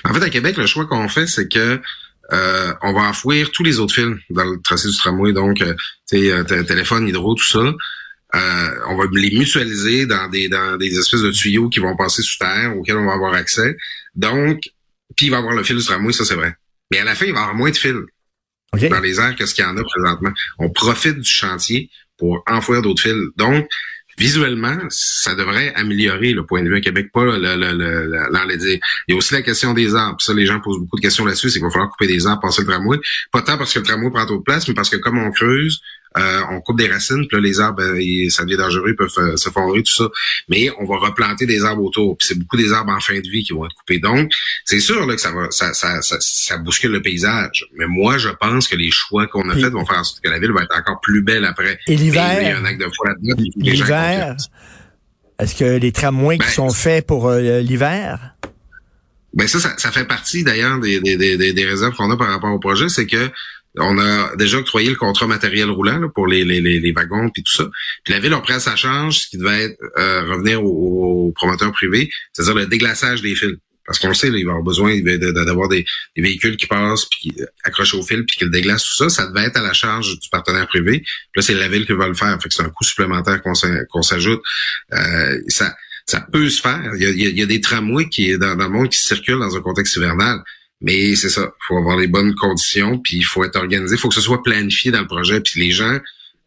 En 0.04 0.14
fait, 0.14 0.24
à 0.24 0.30
Québec, 0.30 0.58
le 0.58 0.66
choix 0.66 0.86
qu'on 0.86 1.08
fait, 1.08 1.28
c'est 1.28 1.48
que 1.48 1.82
euh, 2.34 2.74
on 2.82 2.94
va 2.94 3.02
enfouir 3.02 3.52
tous 3.52 3.64
les 3.64 3.80
autres 3.80 3.94
fils 3.94 4.16
dans 4.30 4.46
le 4.46 4.60
tracé 4.62 4.90
du 4.90 4.98
tramway, 4.98 5.32
donc 5.32 5.62
euh, 5.62 5.76
euh 6.14 6.64
téléphone, 6.64 7.08
hydro, 7.08 7.36
tout 7.36 7.46
ça. 7.46 7.60
Euh, 8.36 8.70
on 8.90 8.96
va 8.96 9.06
les 9.12 9.38
mutualiser 9.38 10.06
dans 10.06 10.28
des 10.30 10.50
dans 10.50 10.78
des 10.78 10.98
espèces 10.98 11.22
de 11.22 11.32
tuyaux 11.32 11.70
qui 11.70 11.80
vont 11.80 11.96
passer 11.96 12.22
sous 12.22 12.38
terre, 12.38 12.76
auxquels 12.76 12.98
on 12.98 13.06
va 13.06 13.14
avoir 13.14 13.34
accès. 13.34 13.78
Donc, 14.16 14.62
puis 15.16 15.28
il 15.28 15.30
va 15.30 15.38
y 15.38 15.40
avoir 15.40 15.56
le 15.56 15.64
fil 15.64 15.78
du 15.78 15.84
tramway, 15.84 16.12
ça 16.12 16.26
c'est 16.26 16.36
vrai. 16.36 16.56
Mais 16.92 17.00
à 17.00 17.04
la 17.04 17.16
fin, 17.16 17.26
il 17.26 17.34
va 17.34 17.40
y 17.40 17.42
avoir 17.44 17.56
moins 17.56 17.70
de 17.70 17.78
fils 17.78 17.96
dans 18.74 19.00
les 19.00 19.20
airs 19.20 19.36
que 19.36 19.46
ce 19.46 19.54
qu'il 19.54 19.64
y 19.64 19.68
en 19.68 19.78
a 19.78 19.84
présentement. 19.84 20.32
On 20.60 20.70
profite 20.70 21.20
du 21.20 21.30
chantier 21.30 21.90
pour 22.18 22.44
enfouir 22.48 22.82
d'autres 22.82 23.02
fils. 23.02 23.16
Donc, 23.38 23.68
visuellement, 24.18 24.78
ça 24.90 25.36
devrait 25.36 25.74
améliorer 25.76 26.34
le 26.34 26.46
point 26.46 26.64
de 26.64 26.70
vue 26.70 26.78
à 26.78 26.82
Québec, 26.82 27.08
pas 27.14 27.26
le, 27.26 27.38
le, 27.38 27.56
le, 27.74 28.56
Il 28.56 28.80
y 29.10 29.14
a 29.14 29.18
aussi 29.18 29.34
la 29.34 29.42
question 29.42 29.74
des 29.74 29.94
arbres. 29.94 30.22
Ça, 30.22 30.34
les 30.34 30.46
gens 30.46 30.60
posent 30.60 30.80
beaucoup 30.80 30.96
de 30.98 31.02
questions 31.02 31.26
là-dessus, 31.26 31.50
c'est 31.50 31.60
qu'il 31.60 31.66
va 31.66 31.72
falloir 31.72 31.90
couper 31.92 32.08
des 32.08 32.26
arbres, 32.26 32.42
passer 32.42 32.62
le 32.62 32.68
tramway. 32.68 32.98
Pas 33.32 33.42
tant 33.42 33.58
parce 33.58 33.74
que 33.74 33.80
le 33.80 33.86
tramway 33.86 34.10
prend 34.10 34.26
trop 34.26 34.38
de 34.38 34.44
place, 34.44 34.68
mais 34.68 34.74
parce 34.74 34.90
que 34.90 34.98
comme 34.98 35.18
on 35.18 35.32
creuse, 35.32 35.82
euh, 36.18 36.42
on 36.50 36.62
coupe 36.62 36.78
des 36.78 36.88
racines, 36.88 37.28
puis 37.28 37.38
là, 37.38 37.40
les 37.42 37.60
arbres, 37.60 37.84
euh, 37.84 38.30
ça 38.30 38.44
devient 38.46 38.58
dangereux, 38.58 38.90
ils 38.90 38.96
peuvent 38.96 39.12
euh, 39.18 39.36
se 39.36 39.50
fondre, 39.50 39.76
tout 39.76 39.96
ça. 39.96 40.10
Mais 40.48 40.70
on 40.80 40.86
va 40.86 40.98
replanter 40.98 41.46
des 41.46 41.66
arbres 41.66 41.84
autour, 41.84 42.18
puis 42.18 42.28
c'est 42.28 42.40
beaucoup 42.40 42.56
des 42.56 42.72
arbres 42.72 42.94
en 42.94 43.00
fin 43.02 43.20
de 43.20 43.28
vie 43.28 43.44
qui 43.44 43.52
vont 43.52 43.66
être 43.66 43.76
coupés. 43.76 44.00
Donc, 44.00 44.32
c'est 44.64 44.80
sûr 44.80 45.06
là, 45.06 45.16
que 45.16 45.22
ça 45.22 45.32
va, 45.32 45.48
ça, 45.52 45.74
ça, 45.74 46.00
ça, 46.02 46.58
bouscule 46.58 46.92
le 46.92 47.02
paysage. 47.02 47.66
Mais 47.76 47.86
moi, 47.88 48.18
je 48.18 48.30
pense 48.30 48.68
que 48.68 48.78
les 48.78 48.92
choix 48.92 49.28
qu'on 49.28 49.50
a 49.50 49.56
faits 49.56 49.74
vont 49.74 49.86
faire 49.86 50.00
en 50.00 50.04
sorte 50.04 50.24
que 50.24 50.30
la 50.30 50.40
ville 50.40 50.52
va 50.52 50.64
être 50.64 50.78
encore 50.78 51.02
plus 51.02 51.22
belle 51.22 51.44
après. 51.44 51.80
Et 51.88 51.98
l'hiver, 51.98 52.62
l'hiver, 53.58 54.36
est-ce 55.38 55.56
que 55.56 55.78
les 55.78 55.92
tramways 55.92 56.38
qui 56.38 56.46
ben, 56.46 56.52
sont 56.52 56.70
faits 56.70 57.06
pour 57.06 57.30
l'hiver? 57.32 58.36
Ben 59.34 59.50
ça, 59.50 59.60
ça, 59.60 59.92
fait 59.92 60.06
partie 60.06 60.46
d'ailleurs 60.46 60.80
des, 60.80 61.02
des, 61.02 61.18
des, 61.18 61.52
des 61.52 61.66
réserves 61.66 61.94
qu'on 61.96 62.10
a 62.10 62.16
par 62.16 62.30
rapport 62.30 62.54
au 62.54 62.60
projet, 62.60 62.88
c'est 62.88 63.06
que 63.06 63.30
on 63.78 63.98
a 63.98 64.36
déjà 64.36 64.58
octroyé 64.58 64.90
le 64.90 64.96
contrat 64.96 65.28
matériel 65.28 65.70
roulant 65.70 66.10
pour 66.10 66.28
les, 66.28 66.92
wagons 66.94 67.30
puis 67.30 67.44
tout 67.44 67.54
ça. 67.54 67.70
Puis 68.04 68.14
la 68.14 68.20
ville 68.20 68.34
a 68.34 68.40
pris 68.40 68.54
à 68.54 68.60
sa 68.60 68.76
charge 68.76 69.20
ce 69.20 69.28
qui 69.28 69.38
devait 69.38 69.78
euh, 69.98 70.22
revenir 70.32 70.64
aux, 70.64 71.32
promoteurs 71.36 71.72
privés, 71.72 72.10
c'est-à-dire 72.34 72.56
le 72.56 72.66
déglaçage 72.68 73.22
des 73.22 73.36
fils. 73.36 73.56
Parce 73.86 74.00
qu'on 74.00 74.08
le 74.08 74.16
sait, 74.16 74.30
il 74.30 74.46
va 74.46 74.52
avoir 74.52 74.64
besoin 74.64 75.00
d'avoir 75.00 75.70
des, 75.70 75.86
véhicules 76.18 76.58
qui 76.58 76.66
passent, 76.66 77.06
puis 77.06 77.20
qui 77.20 77.42
accrochent 77.64 77.94
au 77.94 78.02
fil, 78.02 78.26
puis 78.26 78.38
qui 78.38 78.44
le 78.44 78.50
déglacent, 78.50 78.84
tout 78.84 79.04
ça. 79.04 79.10
Ça 79.10 79.28
devait 79.28 79.46
être 79.46 79.58
à 79.58 79.62
la 79.62 79.74
charge 79.74 80.20
du 80.20 80.30
partenaire 80.30 80.68
privé. 80.68 81.02
Puis 81.02 81.36
là, 81.36 81.42
c'est 81.44 81.54
la 81.54 81.68
ville 81.68 81.86
qui 81.86 81.94
va 81.94 82.08
le 82.08 82.16
faire. 82.16 82.36
Fait 82.42 82.50
c'est 82.52 82.64
un 82.64 82.70
coût 82.70 82.84
supplémentaire 82.84 83.42
qu'on 83.44 84.02
s'ajoute. 84.02 84.42
Euh, 84.94 85.40
ça, 85.50 85.76
ça 86.08 86.22
peut 86.22 86.50
se 86.50 86.62
faire. 86.62 86.94
Il 86.96 87.38
y 87.38 87.42
a, 87.42 87.46
des 87.46 87.62
tramways 87.62 88.10
qui 88.10 88.36
dans 88.38 88.56
le 88.56 88.70
monde 88.70 88.90
qui 88.90 89.00
circulent 89.00 89.40
dans 89.40 89.56
un 89.56 89.62
contexte 89.62 89.96
hivernal. 89.98 90.40
Mais 90.82 91.16
c'est 91.16 91.30
ça, 91.30 91.52
il 91.56 91.66
faut 91.68 91.78
avoir 91.78 91.98
les 91.98 92.08
bonnes 92.08 92.36
conditions, 92.36 93.00
puis 93.00 93.18
il 93.18 93.24
faut 93.24 93.44
être 93.44 93.56
organisé, 93.56 93.96
il 93.96 94.00
faut 94.00 94.10
que 94.10 94.16
ce 94.16 94.22
soit 94.22 94.44
planifié 94.44 94.92
dans 94.92 95.02
le 95.02 95.08
projet. 95.08 95.40
Puis 95.42 95.60
les 95.60 95.72
gens 95.72 96.00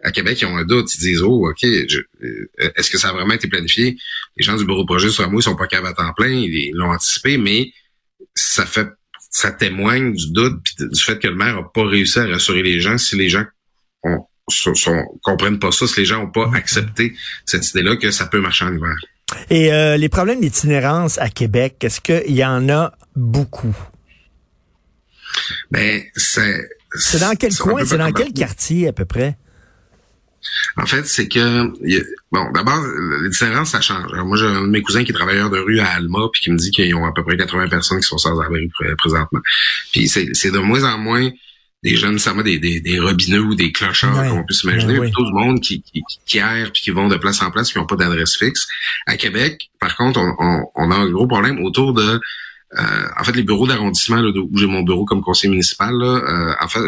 à 0.02 0.12
Québec, 0.12 0.40
ils 0.40 0.46
ont 0.46 0.56
un 0.56 0.64
doute, 0.64 0.94
ils 0.94 1.00
disent 1.00 1.22
oh 1.22 1.48
ok, 1.48 1.64
euh, 1.64 2.48
est-ce 2.76 2.90
que 2.90 2.98
ça 2.98 3.08
a 3.08 3.12
vraiment 3.12 3.34
été 3.34 3.48
planifié? 3.48 3.96
Les 4.36 4.44
gens 4.44 4.56
du 4.56 4.64
bureau 4.64 4.82
de 4.82 4.86
projet 4.86 5.10
sur 5.10 5.28
moi, 5.30 5.40
ils 5.40 5.44
sont 5.44 5.56
pas 5.56 5.66
capables 5.66 5.88
à 5.88 5.92
temps 5.92 6.12
plein, 6.12 6.28
ils 6.28 6.70
l'ont 6.75 6.92
anticipé, 6.92 7.38
mais 7.38 7.72
ça 8.34 8.66
fait, 8.66 8.88
ça 9.30 9.50
témoigne 9.50 10.14
du 10.14 10.30
doute 10.30 10.61
puis 10.64 10.88
du 10.88 11.02
fait 11.02 11.18
que 11.18 11.28
le 11.28 11.35
maire 11.35 11.56
a 11.56 11.73
pas 11.73 11.85
réussi 11.85 12.18
à 12.18 12.26
rassurer 12.26 12.62
les 12.62 12.80
gens. 12.80 12.99
Si 12.99 13.16
les 13.16 13.28
gens 13.28 13.44
ont, 14.04 14.25
comprennent 15.23 15.58
pas 15.58 15.73
ça, 15.73 15.87
si 15.87 16.00
les 16.00 16.06
gens 16.06 16.23
ont 16.23 16.30
pas 16.30 16.50
accepté 16.54 17.14
cette 17.44 17.68
idée-là 17.70 17.97
que 17.97 18.11
ça 18.11 18.26
peut 18.26 18.40
marcher 18.40 18.64
en 18.64 18.75
hiver. 18.75 18.94
Et 19.50 19.73
euh, 19.73 19.97
les 19.97 20.08
problèmes 20.08 20.40
d'itinérance 20.40 21.18
à 21.18 21.28
Québec, 21.28 21.76
est-ce 21.82 22.00
qu'il 22.00 22.35
y 22.35 22.44
en 22.44 22.68
a 22.68 22.92
beaucoup? 23.14 23.76
Ben, 25.71 26.02
c'est. 26.16 26.68
C'est 26.95 27.21
dans 27.21 27.35
quel 27.35 27.54
coin, 27.54 27.85
c'est 27.85 27.99
dans 27.99 28.12
quel 28.12 28.33
quartier 28.33 28.88
à 28.88 28.92
peu 28.92 29.04
près? 29.04 29.37
En 30.76 30.87
fait, 30.87 31.07
c'est 31.07 31.28
que 31.28 31.64
bon, 32.33 32.50
d'abord, 32.52 32.83
les 33.23 33.28
différences, 33.28 33.71
ça 33.71 33.80
change. 33.80 34.11
moi, 34.25 34.37
j'ai 34.37 34.47
un 34.47 34.62
de 34.62 34.68
mes 34.68 34.83
cousins 34.83 35.04
qui 35.04 35.11
est 35.11 35.14
travailleur 35.14 35.50
de 35.50 35.59
rue 35.59 35.80
à 35.80 35.88
Alma, 35.88 36.28
puis 36.33 36.42
qui 36.42 36.50
me 36.50 36.57
dit 36.57 36.71
qu'ils 36.71 36.95
ont 36.95 37.04
à 37.04 37.12
peu 37.12 37.25
près 37.25 37.37
80 37.37 37.68
personnes 37.68 38.00
qui 38.00 38.07
sont 38.07 38.18
sans 38.18 38.40
abri 38.40 38.71
présentement. 38.97 39.40
Puis 39.92 40.09
c'est 40.09 40.50
de 40.50 40.59
moins 40.59 40.85
en 40.85 40.99
moins 40.99 41.28
des 41.85 41.95
jeunes, 41.95 42.18
ça 42.18 42.35
des, 42.42 42.59
des, 42.59 42.80
des 42.80 42.99
robineux 42.99 43.40
ou 43.40 43.54
des 43.54 43.71
clochards, 43.71 44.18
ouais, 44.18 44.28
comme 44.28 44.38
on 44.38 44.45
peut 44.45 44.54
s'imaginer, 44.54 44.95
mais 44.95 45.00
plutôt 45.00 45.25
du 45.25 45.33
monde 45.33 45.61
qui, 45.61 45.80
qui, 45.83 46.02
qui 46.26 46.38
errent 46.38 46.73
puis 46.73 46.83
qui 46.83 46.90
vont 46.90 47.07
de 47.07 47.16
place 47.16 47.40
en 47.40 47.52
place, 47.52 47.71
qui 47.73 47.78
n'ont 47.78 47.87
pas 47.87 47.95
d'adresse 47.95 48.37
fixe. 48.37 48.66
À 49.07 49.16
Québec, 49.16 49.71
par 49.78 49.97
contre, 49.97 50.18
on, 50.18 50.35
on, 50.38 50.64
on, 50.75 50.90
a 50.90 50.97
un 50.97 51.09
gros 51.09 51.28
problème 51.28 51.62
autour 51.64 51.95
de 51.95 52.21
euh, 52.76 53.08
en 53.18 53.25
fait, 53.25 53.32
les 53.32 53.42
bureaux 53.42 53.66
d'arrondissement, 53.66 54.20
où 54.20 54.58
j'ai 54.58 54.66
mon 54.66 54.82
bureau 54.82 55.06
comme 55.06 55.22
conseiller 55.22 55.50
municipal, 55.50 55.94
là, 55.94 56.06
euh, 56.06 56.54
en 56.60 56.68
fait, 56.68 56.80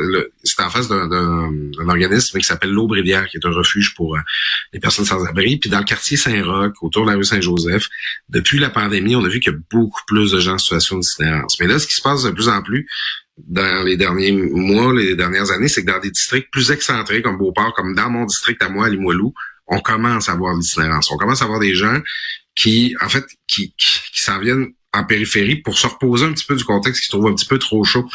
c'est 0.45 0.61
en 0.61 0.69
face 0.69 0.89
d'un 0.89 1.89
organisme 1.89 2.39
qui 2.39 2.45
s'appelle 2.45 2.71
l'Aube 2.71 2.93
Rivière, 2.93 3.27
qui 3.29 3.39
est 3.39 3.47
un 3.47 3.51
refuge 3.51 3.95
pour 3.95 4.17
euh, 4.17 4.21
les 4.75 4.81
personnes 4.81 5.07
sans 5.07 5.25
abri. 5.25 5.57
Puis 5.57 5.71
dans 5.71 5.79
le 5.79 5.85
quartier 5.85 6.19
Saint-Roch, 6.19 6.75
autour 6.83 7.07
de 7.07 7.11
la 7.11 7.17
rue 7.17 7.25
Saint-Joseph, 7.25 7.89
depuis 8.29 8.59
la 8.59 8.69
pandémie, 8.69 9.17
on 9.17 9.25
a 9.25 9.29
vu 9.29 9.41
qu'il 9.41 9.53
y 9.53 9.57
a 9.57 9.59
beaucoup 9.71 10.03
plus 10.07 10.33
de 10.33 10.39
gens 10.39 10.55
en 10.55 10.59
situation 10.59 10.99
d'itinérance. 10.99 11.59
Mais 11.61 11.67
là, 11.67 11.79
ce 11.79 11.87
qui 11.87 11.95
se 11.95 12.03
passe 12.03 12.25
de 12.25 12.31
plus 12.31 12.49
en 12.49 12.63
plus 12.63 12.87
dans 13.49 13.85
les 13.85 13.97
derniers 13.97 14.33
mois, 14.33 14.93
les 14.93 15.17
dernières 15.17 15.51
années, 15.51 15.69
c'est 15.69 15.83
que 15.83 15.91
dans 15.91 15.99
des 15.99 16.11
districts 16.11 16.51
plus 16.53 16.71
excentrés 16.71 17.23
comme 17.23 17.39
Beauport, 17.39 17.73
comme 17.75 17.95
dans 17.95 18.11
mon 18.11 18.27
district 18.27 18.63
à 18.63 18.69
moi, 18.69 18.87
à 18.87 18.89
Limoilou, 18.91 19.33
on 19.67 19.81
commence 19.81 20.29
à 20.29 20.35
voir 20.35 20.55
l'itinérance. 20.55 21.11
On 21.11 21.17
commence 21.17 21.41
à 21.41 21.47
voir 21.47 21.61
des 21.61 21.75
gens 21.75 22.01
qui, 22.55 22.95
en 23.01 23.09
fait, 23.09 23.25
qui, 23.47 23.75
qui, 23.79 24.23
s'en 24.23 24.39
viennent 24.39 24.67
en 24.93 25.05
périphérie 25.05 25.57
pour 25.57 25.79
se 25.79 25.87
reposer 25.87 26.27
un 26.27 26.33
petit 26.33 26.45
peu 26.45 26.57
du 26.57 26.65
contexte 26.65 27.01
qui 27.01 27.07
se 27.07 27.13
trouve 27.13 27.29
un 27.29 27.35
petit 27.35 27.47
peu 27.47 27.59
trop 27.59 27.85
chaud 27.85 28.09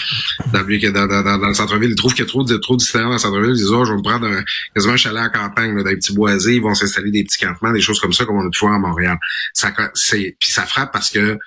dans, 0.51 0.63
dans, 0.63 1.07
dans, 1.07 1.37
dans 1.37 1.47
le 1.47 1.53
centre-ville. 1.53 1.91
Ils 1.91 1.95
trouvent 1.95 2.13
qu'il 2.13 2.25
y 2.25 2.27
a 2.27 2.29
trop 2.29 2.43
de 2.43 2.57
trop 2.57 2.75
dans 2.75 3.09
le 3.09 3.17
centre-ville. 3.17 3.51
Ils 3.51 3.57
disent, 3.57 3.71
oh, 3.71 3.85
je 3.85 3.91
vais 3.91 3.97
me 3.97 4.03
prendre 4.03 4.27
un, 4.27 4.43
quasiment 4.73 4.93
un 4.93 4.97
chalet 4.97 5.23
en 5.23 5.29
campagne, 5.29 5.75
là, 5.75 5.83
dans 5.83 5.89
des 5.89 5.95
petits 5.95 6.13
boisés. 6.13 6.55
Ils 6.55 6.61
vont 6.61 6.73
s'installer 6.73 7.11
des 7.11 7.23
petits 7.23 7.37
campements, 7.37 7.71
des 7.71 7.81
choses 7.81 7.99
comme 7.99 8.11
ça, 8.11 8.25
comme 8.25 8.37
on 8.37 8.45
a 8.45 8.49
pu 8.49 8.59
voir 8.59 8.73
à 8.73 8.79
Montréal. 8.79 9.17
Ça, 9.53 9.71
c'est, 9.93 10.35
puis 10.39 10.51
ça 10.51 10.63
frappe 10.63 10.91
parce 10.91 11.09
que 11.09 11.37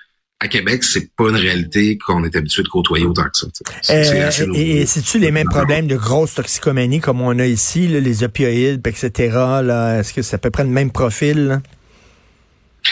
à 0.41 0.47
Québec, 0.47 0.83
c'est 0.85 1.13
pas 1.15 1.29
une 1.29 1.35
réalité 1.35 1.97
qu'on 1.97 2.23
est 2.23 2.33
habitué 2.35 2.63
de 2.63 2.69
côtoyer 2.69 3.05
autant 3.05 3.25
que 3.25 3.37
ça. 3.37 3.47
Euh, 3.89 4.53
et, 4.53 4.85
c'est-tu 4.85 5.19
les 5.19 5.31
mêmes 5.31 5.49
problèmes 5.49 5.85
de 5.85 5.97
grosse 5.97 6.35
toxicomanie 6.35 7.01
comme 7.01 7.19
on 7.19 7.37
a 7.39 7.45
ici, 7.45 7.87
les 7.87 8.23
opioïdes, 8.23 8.81
etc. 8.87 9.11
Est-ce 9.99 10.13
que 10.13 10.21
c'est 10.21 10.35
à 10.35 10.39
peu 10.39 10.49
près 10.49 10.63
le 10.63 10.69
même 10.69 10.91
profil? 10.91 11.61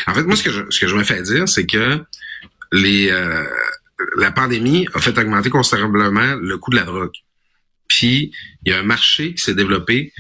En 0.08 0.13
fait, 0.13 0.24
moi, 0.24 0.36
ce 0.36 0.44
que 0.44 0.51
je, 0.51 0.63
ce 0.70 0.79
que 0.79 0.88
je 0.88 0.96
me 0.96 1.06
fais 1.06 1.22
dire, 1.22 1.48
c'est 1.48 1.65
que 1.65 2.03
les 2.71 3.09
euh, 3.12 3.43
la 4.17 4.31
pandémie 4.31 4.88
a 4.93 5.00
fait 5.00 5.17
augmenter 5.17 5.50
considérablement 5.50 6.36
le 6.36 6.57
coût 6.57 6.71
de 6.71 6.75
la 6.75 6.83
drogue. 6.83 7.12
Puis, 7.88 8.31
il 8.63 8.71
y 8.71 8.75
a 8.75 8.79
un 8.79 8.83
marché 8.83 9.33
qui 9.33 9.41
s'est 9.41 9.55
développé, 9.55 10.13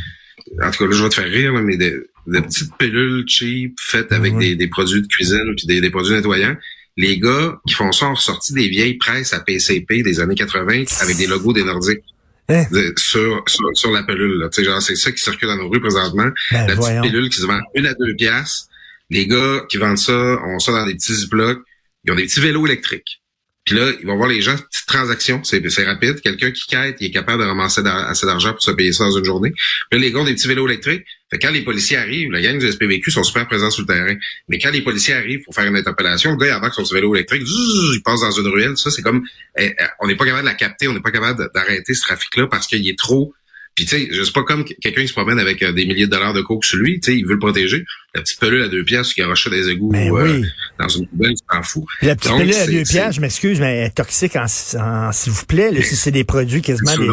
en 0.63 0.71
tout 0.71 0.79
cas, 0.79 0.89
là, 0.89 0.95
je 0.95 1.03
vais 1.03 1.09
te 1.09 1.15
faire 1.15 1.29
rire, 1.29 1.53
mais 1.53 1.77
des, 1.77 1.93
petites 2.25 2.75
pilules 2.77 3.23
cheap 3.27 3.75
faites 3.79 4.11
avec 4.11 4.37
des, 4.37 4.55
des, 4.55 4.67
produits 4.67 5.01
de 5.01 5.07
cuisine 5.07 5.53
puis 5.55 5.67
des, 5.67 5.79
des 5.79 5.89
produits 5.89 6.13
nettoyants 6.13 6.55
les 6.97 7.19
gars 7.19 7.59
qui 7.67 7.75
font 7.75 7.91
ça 7.91 8.07
ont 8.07 8.15
ressorti 8.15 8.53
des 8.53 8.67
vieilles 8.67 8.95
presses 8.95 9.33
à 9.33 9.39
PCP 9.39 10.01
des 10.01 10.19
années 10.19 10.35
80 10.35 10.83
avec 11.01 11.17
des 11.17 11.27
logos 11.27 11.53
des 11.53 11.63
Nordiques. 11.63 12.03
Hein? 12.49 12.63
sur, 12.95 13.43
sur, 13.73 13.91
la 13.91 14.03
pilule. 14.03 14.49
Genre, 14.57 14.81
c'est 14.81 14.95
ça 14.95 15.11
qui 15.11 15.21
circule 15.21 15.49
dans 15.49 15.57
nos 15.57 15.69
rues 15.69 15.81
présentement. 15.81 16.29
Ben, 16.51 16.65
la 16.65 16.75
petite 16.77 17.01
pilule 17.01 17.29
qui 17.29 17.39
se 17.39 17.45
vend 17.45 17.59
une 17.75 17.85
à 17.85 17.93
deux 17.93 18.15
piastres. 18.15 18.69
Les 19.09 19.27
gars 19.27 19.65
qui 19.69 19.77
vendent 19.77 19.97
ça 19.97 20.13
ont 20.13 20.59
ça 20.59 20.71
dans 20.71 20.85
des 20.85 20.95
petits 20.95 21.13
ziplocs. 21.13 21.59
Ils 22.07 22.13
ont 22.13 22.15
des 22.15 22.23
petits 22.23 22.39
vélos 22.39 22.65
électriques. 22.65 23.21
Puis 23.65 23.75
là, 23.75 23.91
ils 23.99 24.07
vont 24.07 24.15
voir 24.15 24.29
les 24.29 24.41
gens, 24.41 24.55
petite 24.55 24.87
transaction, 24.87 25.43
c'est 25.43 25.61
rapide. 25.83 26.21
Quelqu'un 26.21 26.51
qui 26.51 26.67
quête, 26.67 26.95
il 27.01 27.07
est 27.07 27.11
capable 27.11 27.43
de 27.43 27.47
ramasser 27.47 27.81
assez 27.85 28.25
d'argent 28.25 28.53
pour 28.53 28.61
se 28.61 28.71
payer 28.71 28.93
ça 28.93 29.03
dans 29.03 29.17
une 29.17 29.25
journée. 29.25 29.51
Puis 29.51 29.99
là, 29.99 30.05
les 30.05 30.11
gars 30.13 30.19
ont 30.19 30.23
des 30.23 30.35
petits 30.35 30.47
vélos 30.47 30.67
électriques. 30.69 31.03
Fait 31.29 31.37
quand 31.37 31.51
les 31.51 31.63
policiers 31.63 31.97
arrivent, 31.97 32.31
la 32.31 32.39
gang 32.39 32.57
du 32.57 32.71
SPVQ 32.71 33.11
sont 33.11 33.23
super 33.23 33.45
présents 33.45 33.69
sur 33.69 33.81
le 33.81 33.87
terrain. 33.87 34.15
Mais 34.47 34.57
quand 34.57 34.71
les 34.71 34.81
policiers 34.81 35.15
arrivent 35.15 35.41
pour 35.43 35.53
faire 35.53 35.65
une 35.65 35.75
interpellation, 35.75 36.31
le 36.31 36.37
gars, 36.37 36.47
il 36.47 36.53
embarque 36.53 36.75
son 36.75 36.83
vélo 36.83 37.13
électrique, 37.13 37.43
il 37.45 38.01
passe 38.05 38.21
dans 38.21 38.31
une 38.31 38.47
ruelle. 38.47 38.77
Ça, 38.77 38.89
c'est 38.89 39.01
comme, 39.01 39.25
eh, 39.57 39.75
eh, 39.77 39.83
on 39.99 40.07
n'est 40.07 40.15
pas 40.15 40.23
capable 40.23 40.43
de 40.43 40.49
la 40.49 40.55
capter, 40.55 40.87
on 40.87 40.93
n'est 40.93 41.01
pas 41.01 41.11
capable 41.11 41.49
d'arrêter 41.53 41.93
ce 41.93 42.03
trafic-là 42.03 42.47
parce 42.47 42.67
qu'il 42.67 42.87
est 42.87 42.97
trop 42.97 43.33
puis 43.77 43.85
tu 43.85 43.95
sais, 43.95 44.09
c'est 44.11 44.33
pas 44.33 44.41
comme 44.41 44.65
quelqu'un 44.65 45.03
qui 45.03 45.07
se 45.07 45.13
promène 45.13 45.37
avec 45.37 45.61
euh, 45.61 45.71
des 45.71 45.85
milliers 45.85 46.07
de 46.07 46.11
dollars 46.11 46.33
de 46.33 46.41
coke 46.41 46.65
sur 46.65 46.79
lui, 46.79 46.99
tu 46.99 47.11
sais, 47.11 47.17
il 47.19 47.27
veut 47.27 47.33
le 47.33 47.39
protéger. 47.39 47.85
La 48.15 48.21
petite 48.21 48.39
pelule 48.39 48.63
à 48.63 48.69
deux 48.69 48.83
pièces 48.83 49.13
qui 49.13 49.21
arrache 49.21 49.47
des 49.51 49.69
égouts 49.69 49.91
ben 49.91 50.11
euh, 50.11 50.41
dans 50.79 50.89
une 50.89 51.05
poubelle, 51.05 51.33
il 51.33 51.55
s'en 51.55 51.61
fout. 51.61 51.83
La 52.01 52.15
petite 52.15 52.35
pelule 52.35 52.55
à 52.55 52.65
deux 52.65 52.81
pièces, 52.81 53.15
je 53.15 53.21
m'excuse, 53.21 53.59
mais 53.59 53.77
elle 53.77 53.85
est 53.85 53.95
toxique 53.95 54.35
en, 54.35 54.47
s'il 54.47 55.31
vous 55.31 55.45
plaît, 55.45 55.71
là, 55.71 55.83
si 55.83 55.95
c'est 55.95 56.09
des 56.09 56.23
produits 56.23 56.63
quasiment 56.63 56.97
des... 56.97 57.07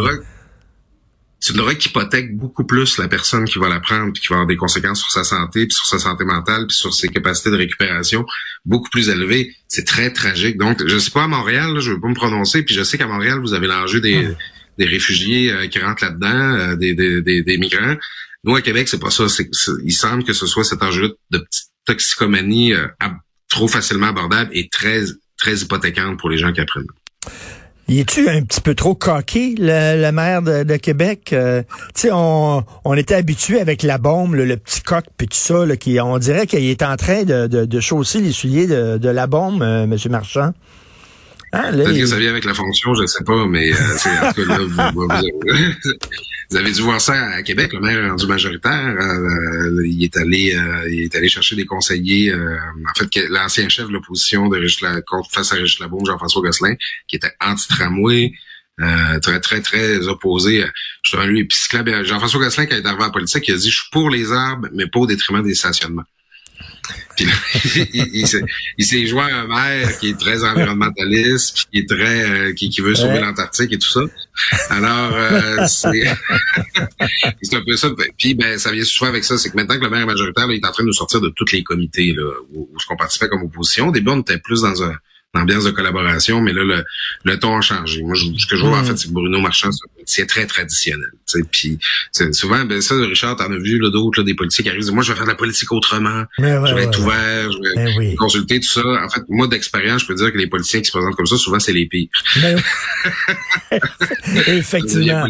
C'est 1.38 1.52
une 1.52 1.59
drogue 1.59 1.76
qui 1.76 1.90
hypothèque 1.90 2.35
beaucoup 2.35 2.64
plus 2.64 2.97
la 2.97 3.09
personne 3.09 3.44
qui 3.44 3.59
va 3.59 3.68
la 3.68 3.78
prendre, 3.78 4.14
puis 4.14 4.23
qui 4.23 4.28
va 4.28 4.37
avoir 4.37 4.47
des 4.47 4.56
conséquences 4.56 5.00
sur 5.00 5.11
sa 5.11 5.25
santé, 5.25 5.66
puis 5.66 5.75
sur 5.75 5.85
sa 5.85 5.99
santé 5.99 6.25
mentale, 6.25 6.66
puis 6.66 6.75
sur 6.75 6.94
ses 6.94 7.09
capacités 7.09 7.50
de 7.50 7.56
récupération 7.56 8.25
beaucoup 8.64 8.88
plus 8.88 9.11
élevées. 9.11 9.54
C'est 9.68 9.85
très 9.85 10.11
tragique. 10.11 10.56
Donc, 10.56 10.83
je 10.87 10.97
sais 10.97 11.11
pas 11.11 11.25
à 11.25 11.28
Montréal, 11.28 11.75
là, 11.75 11.80
je 11.80 11.90
veux 11.90 12.00
pas 12.00 12.09
me 12.09 12.14
prononcer, 12.14 12.62
puis 12.62 12.75
je 12.75 12.83
sais 12.83 12.97
qu'à 12.97 13.06
Montréal, 13.06 13.40
vous 13.40 13.52
avez 13.52 13.66
l'enjeu 13.66 14.00
des, 14.00 14.26
des 14.78 14.87
réfugiés 14.87 15.52
euh, 15.52 15.66
qui 15.66 15.78
rentrent 15.78 16.04
là-dedans, 16.04 16.28
euh, 16.28 16.76
des, 16.76 16.95
des, 16.95 17.43
des, 17.43 17.59
migrants. 17.59 17.97
Nous, 18.45 18.54
à 18.54 18.62
Québec, 18.62 18.88
c'est 18.88 19.00
pas 19.00 19.11
ça. 19.11 19.25
Il 19.85 19.93
semble 19.93 20.25
que 20.25 20.33
ce 20.33 20.47
soit 20.47 20.64
cet 20.64 20.83
enjeu 20.83 21.16
de 21.31 21.38
petite 21.38 21.69
toxicomanie 21.87 22.75
euh, 22.75 22.87
trop 23.49 23.69
facilement 23.69 24.09
abordable 24.09 24.50
et 24.52 24.69
très, 24.69 25.02
très 25.38 25.57
hypothécante 25.57 26.19
pour 26.19 26.28
les 26.28 26.38
gens 26.38 26.52
qui 26.52 26.61
apprennent. 26.61 26.87
Y 27.87 28.00
est-tu 28.00 28.28
un 28.31 28.43
petit 28.43 28.62
peu 28.62 28.75
trop 28.75 28.95
coqué, 28.95 29.54
le, 29.59 30.11
maire 30.11 30.40
de, 30.40 30.76
Québec? 30.76 31.26
tu 31.28 31.37
sais, 31.95 32.11
on, 32.11 32.64
on 32.85 32.95
était 32.95 33.14
habitué 33.14 33.61
avec 33.61 33.83
la 33.83 33.99
bombe, 33.99 34.35
le, 34.35 34.57
petit 34.57 34.81
coq, 34.81 35.04
puis 35.19 35.28
tout 35.28 35.37
ça, 35.37 35.66
là, 35.66 35.76
qui, 35.76 36.00
on 36.00 36.16
dirait 36.16 36.47
qu'il 36.47 36.64
est 36.64 36.83
en 36.83 36.97
train 36.97 37.25
de, 37.25 37.47
de, 37.47 37.66
de 37.66 37.81
chausser 37.81 38.21
les 38.21 38.33
souliers 38.33 38.66
de, 38.66 38.97
de 38.97 39.09
la 39.11 39.26
bombe, 39.26 39.62
M. 39.62 39.95
Marchand. 40.09 40.54
Ah, 41.56 41.70
Peut-être 41.70 41.96
que 41.96 42.06
ça 42.06 42.18
vient 42.18 42.30
avec 42.30 42.44
la 42.44 42.52
fonction, 42.52 42.94
je 42.94 43.02
ne 43.02 43.06
sais 43.06 43.23
pas, 43.23 43.46
mais 43.46 43.73
euh, 43.73 43.76
en 43.76 44.32
tout 44.32 44.44
cas, 44.44 44.58
là, 44.58 44.90
vous, 46.50 46.56
avez 46.56 46.73
dû 46.73 46.82
voir 46.82 47.00
ça 47.00 47.12
à 47.12 47.42
Québec, 47.44 47.73
le 47.73 47.78
maire 47.78 48.11
rendu 48.11 48.26
majoritaire. 48.26 48.96
Euh, 49.00 49.87
il 49.87 50.02
est 50.02 50.16
allé 50.16 50.56
euh, 50.56 50.88
il 50.90 51.02
est 51.02 51.14
allé 51.14 51.28
chercher 51.28 51.54
des 51.54 51.64
conseillers. 51.64 52.32
Euh, 52.32 52.56
en 52.90 52.94
fait, 52.99 53.28
l'ancien 53.28 53.68
chef 53.68 53.87
de 53.87 53.92
l'opposition 53.92 54.49
de 54.49 54.66
face 55.30 55.52
à 55.52 55.54
Régis 55.54 55.78
Labaume, 55.78 56.04
Jean-François 56.04 56.42
Gosselin, 56.42 56.75
qui 57.06 57.16
était 57.16 57.32
anti-tramway. 57.40 58.32
très, 59.23 59.38
très, 59.38 59.61
très 59.61 60.08
opposé. 60.08 60.64
Je 61.04 61.16
lui, 61.18 61.44
puis 61.44 61.56
Jean-François 62.02 62.40
Gosselin, 62.40 62.66
qui 62.66 62.75
est 62.75 62.84
arrivé 62.84 63.02
à 63.02 63.06
la 63.06 63.12
politique, 63.12 63.46
il 63.46 63.54
a 63.54 63.58
dit, 63.58 63.70
je 63.70 63.76
suis 63.76 63.90
pour 63.92 64.11
les 64.11 64.32
arbres, 64.32 64.66
mais 64.75 64.88
pas 64.88 64.99
au 64.99 65.06
détriment 65.06 65.42
des 65.42 65.54
stationnements. 65.54 66.02
Puis 67.16 67.26
il, 67.94 68.25
il 68.78 68.85
s'est 68.85 69.06
joint 69.06 69.26
à 69.26 69.40
un 69.40 69.47
maire 69.47 69.99
qui 69.99 70.11
est 70.11 70.18
très 70.18 70.44
environnementaliste, 70.44 71.54
puis 71.54 71.66
qui 71.73 71.78
est 71.78 71.88
très 71.88 72.30
euh, 72.30 72.52
qui, 72.52 72.71
qui, 72.71 72.80
veut 72.80 72.94
sauver 72.94 73.21
l'Antarctique 73.21 73.73
et 73.73 73.78
tout 73.78 73.88
ça. 73.88 74.00
Alors 74.71 75.12
euh, 75.14 75.66
c'est 77.42 77.54
un 77.54 77.64
peu 77.64 77.76
ça. 77.76 77.90
Puis 78.18 78.35
ben 78.35 78.59
ça 78.59 78.73
vient 78.73 78.85
souvent 78.85 79.11
avec 79.11 79.25
ça, 79.25 79.38
c'est 79.38 79.50
que 79.50 79.56
maintenant 79.56 79.78
que 79.78 79.85
le 79.85 79.90
maire 79.90 80.06
majoritaire 80.06 80.47
là, 80.47 80.54
il 80.54 80.59
est 80.59 80.66
en 80.66 80.73
train 80.73 80.83
de 80.83 80.88
nous 80.88 80.94
sortir 80.94 81.21
de 81.21 81.30
tous 81.30 81.52
les 81.52 81.62
comités 81.62 82.12
là, 82.12 82.30
où, 82.52 82.68
où 82.73 82.76
on 82.90 82.97
participait 82.97 83.28
comme 83.28 83.42
opposition. 83.42 83.88
Au 83.88 83.92
début, 83.92 84.11
on 84.11 84.21
était 84.21 84.38
plus 84.38 84.62
dans 84.62 84.83
un 84.83 84.94
ambiance 85.35 85.64
de 85.64 85.71
collaboration, 85.71 86.40
mais 86.40 86.52
là, 86.52 86.62
le, 86.62 86.85
le 87.25 87.38
ton 87.38 87.56
a 87.56 87.61
changé. 87.61 88.02
Moi, 88.02 88.14
je, 88.14 88.26
ce 88.38 88.47
que 88.47 88.56
je 88.56 88.62
vois, 88.62 88.78
en 88.78 88.83
mm. 88.83 88.87
fait, 88.87 88.97
c'est 88.97 89.09
que 89.09 89.12
Bruno 89.12 89.40
Marchand, 89.40 89.71
c'est 90.04 90.26
très 90.26 90.47
traditionnel. 90.47 91.11
Puis 91.50 91.78
souvent, 92.32 92.64
ben 92.64 92.80
ça, 92.80 92.94
Richard, 92.94 93.36
t'en 93.36 93.50
as 93.52 93.58
vu 93.58 93.78
d'autres, 93.78 94.22
des 94.22 94.34
politiques 94.34 94.64
qui 94.64 94.70
arrivent, 94.70 94.90
moi, 94.92 95.02
je 95.02 95.12
vais 95.12 95.16
faire 95.16 95.26
de 95.26 95.30
la 95.30 95.36
politique 95.36 95.72
autrement, 95.72 96.24
je 96.38 96.74
vais 96.74 96.84
être 96.84 97.00
ouvert, 97.00 97.50
je 97.50 97.80
vais 97.80 97.94
ben 97.96 98.16
consulter 98.16 98.60
tout 98.60 98.68
ça. 98.68 98.82
En 99.04 99.08
fait, 99.08 99.22
moi, 99.28 99.46
d'expérience, 99.46 100.02
je 100.02 100.06
peux 100.06 100.14
dire 100.14 100.32
que 100.32 100.38
les 100.38 100.46
politiciens 100.46 100.80
qui 100.80 100.86
se 100.86 100.92
présentent 100.92 101.16
comme 101.16 101.26
ça, 101.26 101.36
souvent, 101.36 101.58
c'est 101.58 101.72
les 101.72 101.86
pires. 101.86 102.08
Ben 102.40 102.60
Effectivement. 104.46 105.26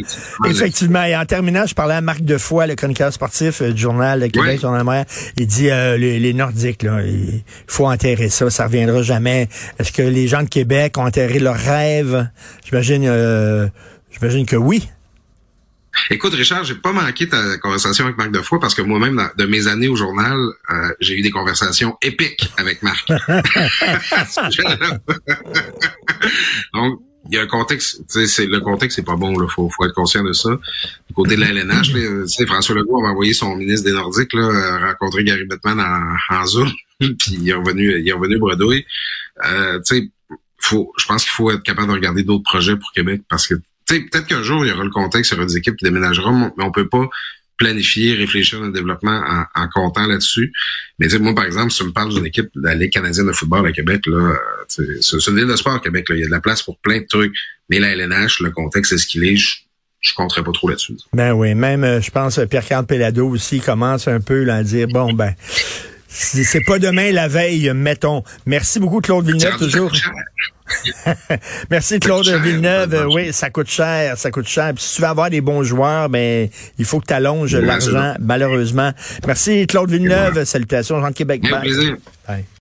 Effectivement. 0.47 1.05
Et 1.05 1.17
en 1.17 1.25
terminant, 1.25 1.67
je 1.67 1.75
parlais 1.75 1.95
à 1.95 2.01
Marc 2.01 2.23
Defoy, 2.23 2.67
le 2.67 2.75
chroniqueur 2.75 3.13
sportif 3.13 3.63
euh, 3.63 3.73
du 3.73 3.81
journal 3.81 4.31
Québec, 4.31 4.61
Journal 4.61 4.85
Montréal. 4.85 5.07
Il 5.37 5.47
dit, 5.47 5.71
euh, 5.71 5.97
les, 5.97 6.19
les, 6.19 6.35
Nordiques, 6.35 6.83
là, 6.83 7.03
il 7.05 7.43
faut 7.67 7.87
enterrer 7.87 8.29
ça, 8.29 8.51
ça 8.51 8.67
reviendra 8.67 9.03
jamais. 9.03 9.49
Est-ce 9.79 9.93
que 9.93 10.03
les 10.03 10.29
gens 10.29 10.43
de 10.43 10.49
Québec 10.49 10.99
ont 10.99 11.07
enterré 11.07 11.39
leurs 11.39 11.57
rêves? 11.57 12.29
J'imagine, 12.65 13.05
euh, 13.07 13.69
j'imagine 14.13 14.47
que 14.47 14.57
oui. 14.57 14.89
Écoute, 16.11 16.35
Richard, 16.35 16.65
j'ai 16.65 16.75
pas 16.75 16.93
manqué 16.93 17.29
ta 17.29 17.57
conversation 17.59 18.05
avec 18.05 18.19
Marc 18.19 18.31
Defoy 18.31 18.59
parce 18.61 18.75
que 18.75 18.83
moi-même, 18.83 19.31
de 19.37 19.45
mes 19.47 19.67
années 19.67 19.89
au 19.89 19.97
journal, 19.97 20.37
euh, 20.71 20.93
j'ai 21.01 21.15
eu 21.19 21.23
des 21.23 21.31
conversations 21.31 21.97
épiques 22.03 22.51
avec 22.57 22.83
Marc. 22.83 23.09
Donc, 26.75 27.01
il 27.31 27.37
y 27.37 27.39
a 27.39 27.43
un 27.43 27.47
contexte, 27.47 28.03
c'est 28.09 28.47
le 28.47 28.61
contexte, 28.61 28.97
c'est 28.97 29.05
pas 29.05 29.17
bon, 29.17 29.39
là, 29.39 29.47
faut, 29.49 29.71
faut 29.71 29.85
être 29.87 29.95
conscient 29.95 30.23
de 30.23 30.33
ça. 30.33 30.51
Du 31.09 31.15
côté 31.15 31.37
de 31.37 31.41
la 31.41 31.49
LNH, 31.49 31.93
François 32.47 32.75
Legault 32.75 33.01
va 33.03 33.09
envoyé 33.09 33.33
son 33.33 33.57
ministre 33.57 33.87
des 33.87 33.93
Nordiques 33.93 34.35
là, 34.35 34.89
rencontrer 34.89 35.25
Gary 35.25 35.45
Bettman 35.47 35.81
en, 35.81 36.17
en 36.37 36.47
Zoom, 36.47 36.71
puis 37.01 37.39
il 37.41 37.49
est 37.49 37.55
revenu, 37.55 37.99
il 37.99 38.07
est 38.07 38.13
revenu 38.13 38.39
bredouille. 38.39 38.85
Euh, 39.47 39.81
faut, 40.59 40.93
je 40.99 41.07
pense 41.07 41.25
qu'il 41.25 41.33
faut 41.33 41.51
être 41.51 41.63
capable 41.63 41.89
de 41.89 41.93
regarder 41.93 42.23
d'autres 42.23 42.45
projets 42.45 42.77
pour 42.77 42.93
Québec 42.93 43.23
parce 43.29 43.47
que 43.47 43.55
peut-être 43.87 44.27
qu'un 44.27 44.43
jour, 44.43 44.65
il 44.65 44.69
y 44.69 44.73
aura 44.73 44.85
le 44.85 44.91
contexte, 44.91 45.33
il 45.33 45.35
y 45.35 45.39
aura 45.39 45.47
des 45.47 45.57
équipes 45.57 45.77
qui 45.77 45.85
déménageront, 45.85 46.53
mais 46.57 46.65
on 46.65 46.71
peut 46.71 46.89
pas 46.89 47.09
planifier, 47.57 48.15
réfléchir 48.15 48.59
dans 48.61 48.67
le 48.67 48.73
développement 48.73 49.23
en, 49.55 49.69
comptant 49.69 50.07
là-dessus. 50.07 50.53
Mais 50.99 51.07
moi, 51.21 51.35
par 51.35 51.45
exemple, 51.45 51.71
si 51.71 51.79
tu 51.79 51.85
me 51.85 51.93
parles 51.93 52.13
d'une 52.13 52.27
équipe 52.27 52.51
de 52.55 52.63
la 52.63 52.75
Ligue 52.75 52.93
canadienne 52.93 53.27
de 53.27 53.33
football 53.33 53.67
à 53.67 53.73
Québec, 53.73 54.03
là, 54.07 54.35
c'est 54.69 54.83
une 54.83 55.37
ville 55.37 55.47
de 55.47 55.57
sport 55.57 55.81
Québec, 55.81 56.09
là. 56.09 56.17
il 56.17 56.21
y 56.21 56.25
a 56.25 56.27
de 56.27 56.33
la 56.33 56.41
place 56.41 56.63
pour 56.63 56.79
plein 56.79 56.99
de 56.99 57.07
trucs. 57.07 57.35
Mais 57.71 57.79
la 57.79 57.93
LNH, 57.93 58.41
le 58.41 58.51
contexte 58.51 58.93
est 58.93 58.99
ce 58.99 59.07
qu'il 59.07 59.25
est, 59.25 59.37
je, 59.37 59.57
je 60.01 60.15
compterais 60.15 60.43
pas 60.43 60.53
trop 60.53 60.69
là-dessus. 60.69 60.97
Ben 61.13 61.33
oui, 61.33 61.55
même, 61.55 61.85
euh, 61.85 62.01
je 62.01 62.11
pense, 62.11 62.39
Pierre-Carl 62.51 62.87
Pelado 62.87 63.29
aussi 63.29 63.61
commence 63.61 64.09
un 64.09 64.21
peu 64.21 64.49
à 64.51 64.63
dire, 64.63 64.89
bon, 64.89 65.13
ben, 65.13 65.35
c'est 66.15 66.65
pas 66.65 66.79
demain 66.79 67.11
la 67.13 67.29
veille, 67.29 67.73
mettons. 67.75 68.23
Merci 68.47 68.79
beaucoup, 68.79 69.01
Claude 69.01 69.27
Villeneuve, 69.27 69.59
toujours. 69.59 69.93
Merci 71.71 72.01
Claude 72.01 72.27
Villeneuve. 72.27 73.07
Oui, 73.11 73.33
ça 73.33 73.51
coûte 73.51 73.69
cher, 73.69 74.17
ça 74.17 74.31
coûte 74.31 74.47
cher. 74.49 74.73
si 74.77 74.97
tu 74.97 75.03
veux 75.03 75.09
avoir 75.09 75.29
des 75.29 75.41
bons 75.41 75.63
joueurs, 75.63 76.09
ben 76.09 76.49
il 76.79 76.85
faut 76.85 77.01
que 77.01 77.07
tu 77.07 77.15
allonges 77.15 77.55
l'argent, 77.57 78.15
malheureusement. 78.21 78.93
Merci 79.27 79.67
Claude 79.67 79.91
Villeneuve. 79.91 80.45
Salutations, 80.45 81.01
Jean 81.01 81.09
de 81.09 81.15
Québec. 81.15 81.43
Bye. 81.43 82.45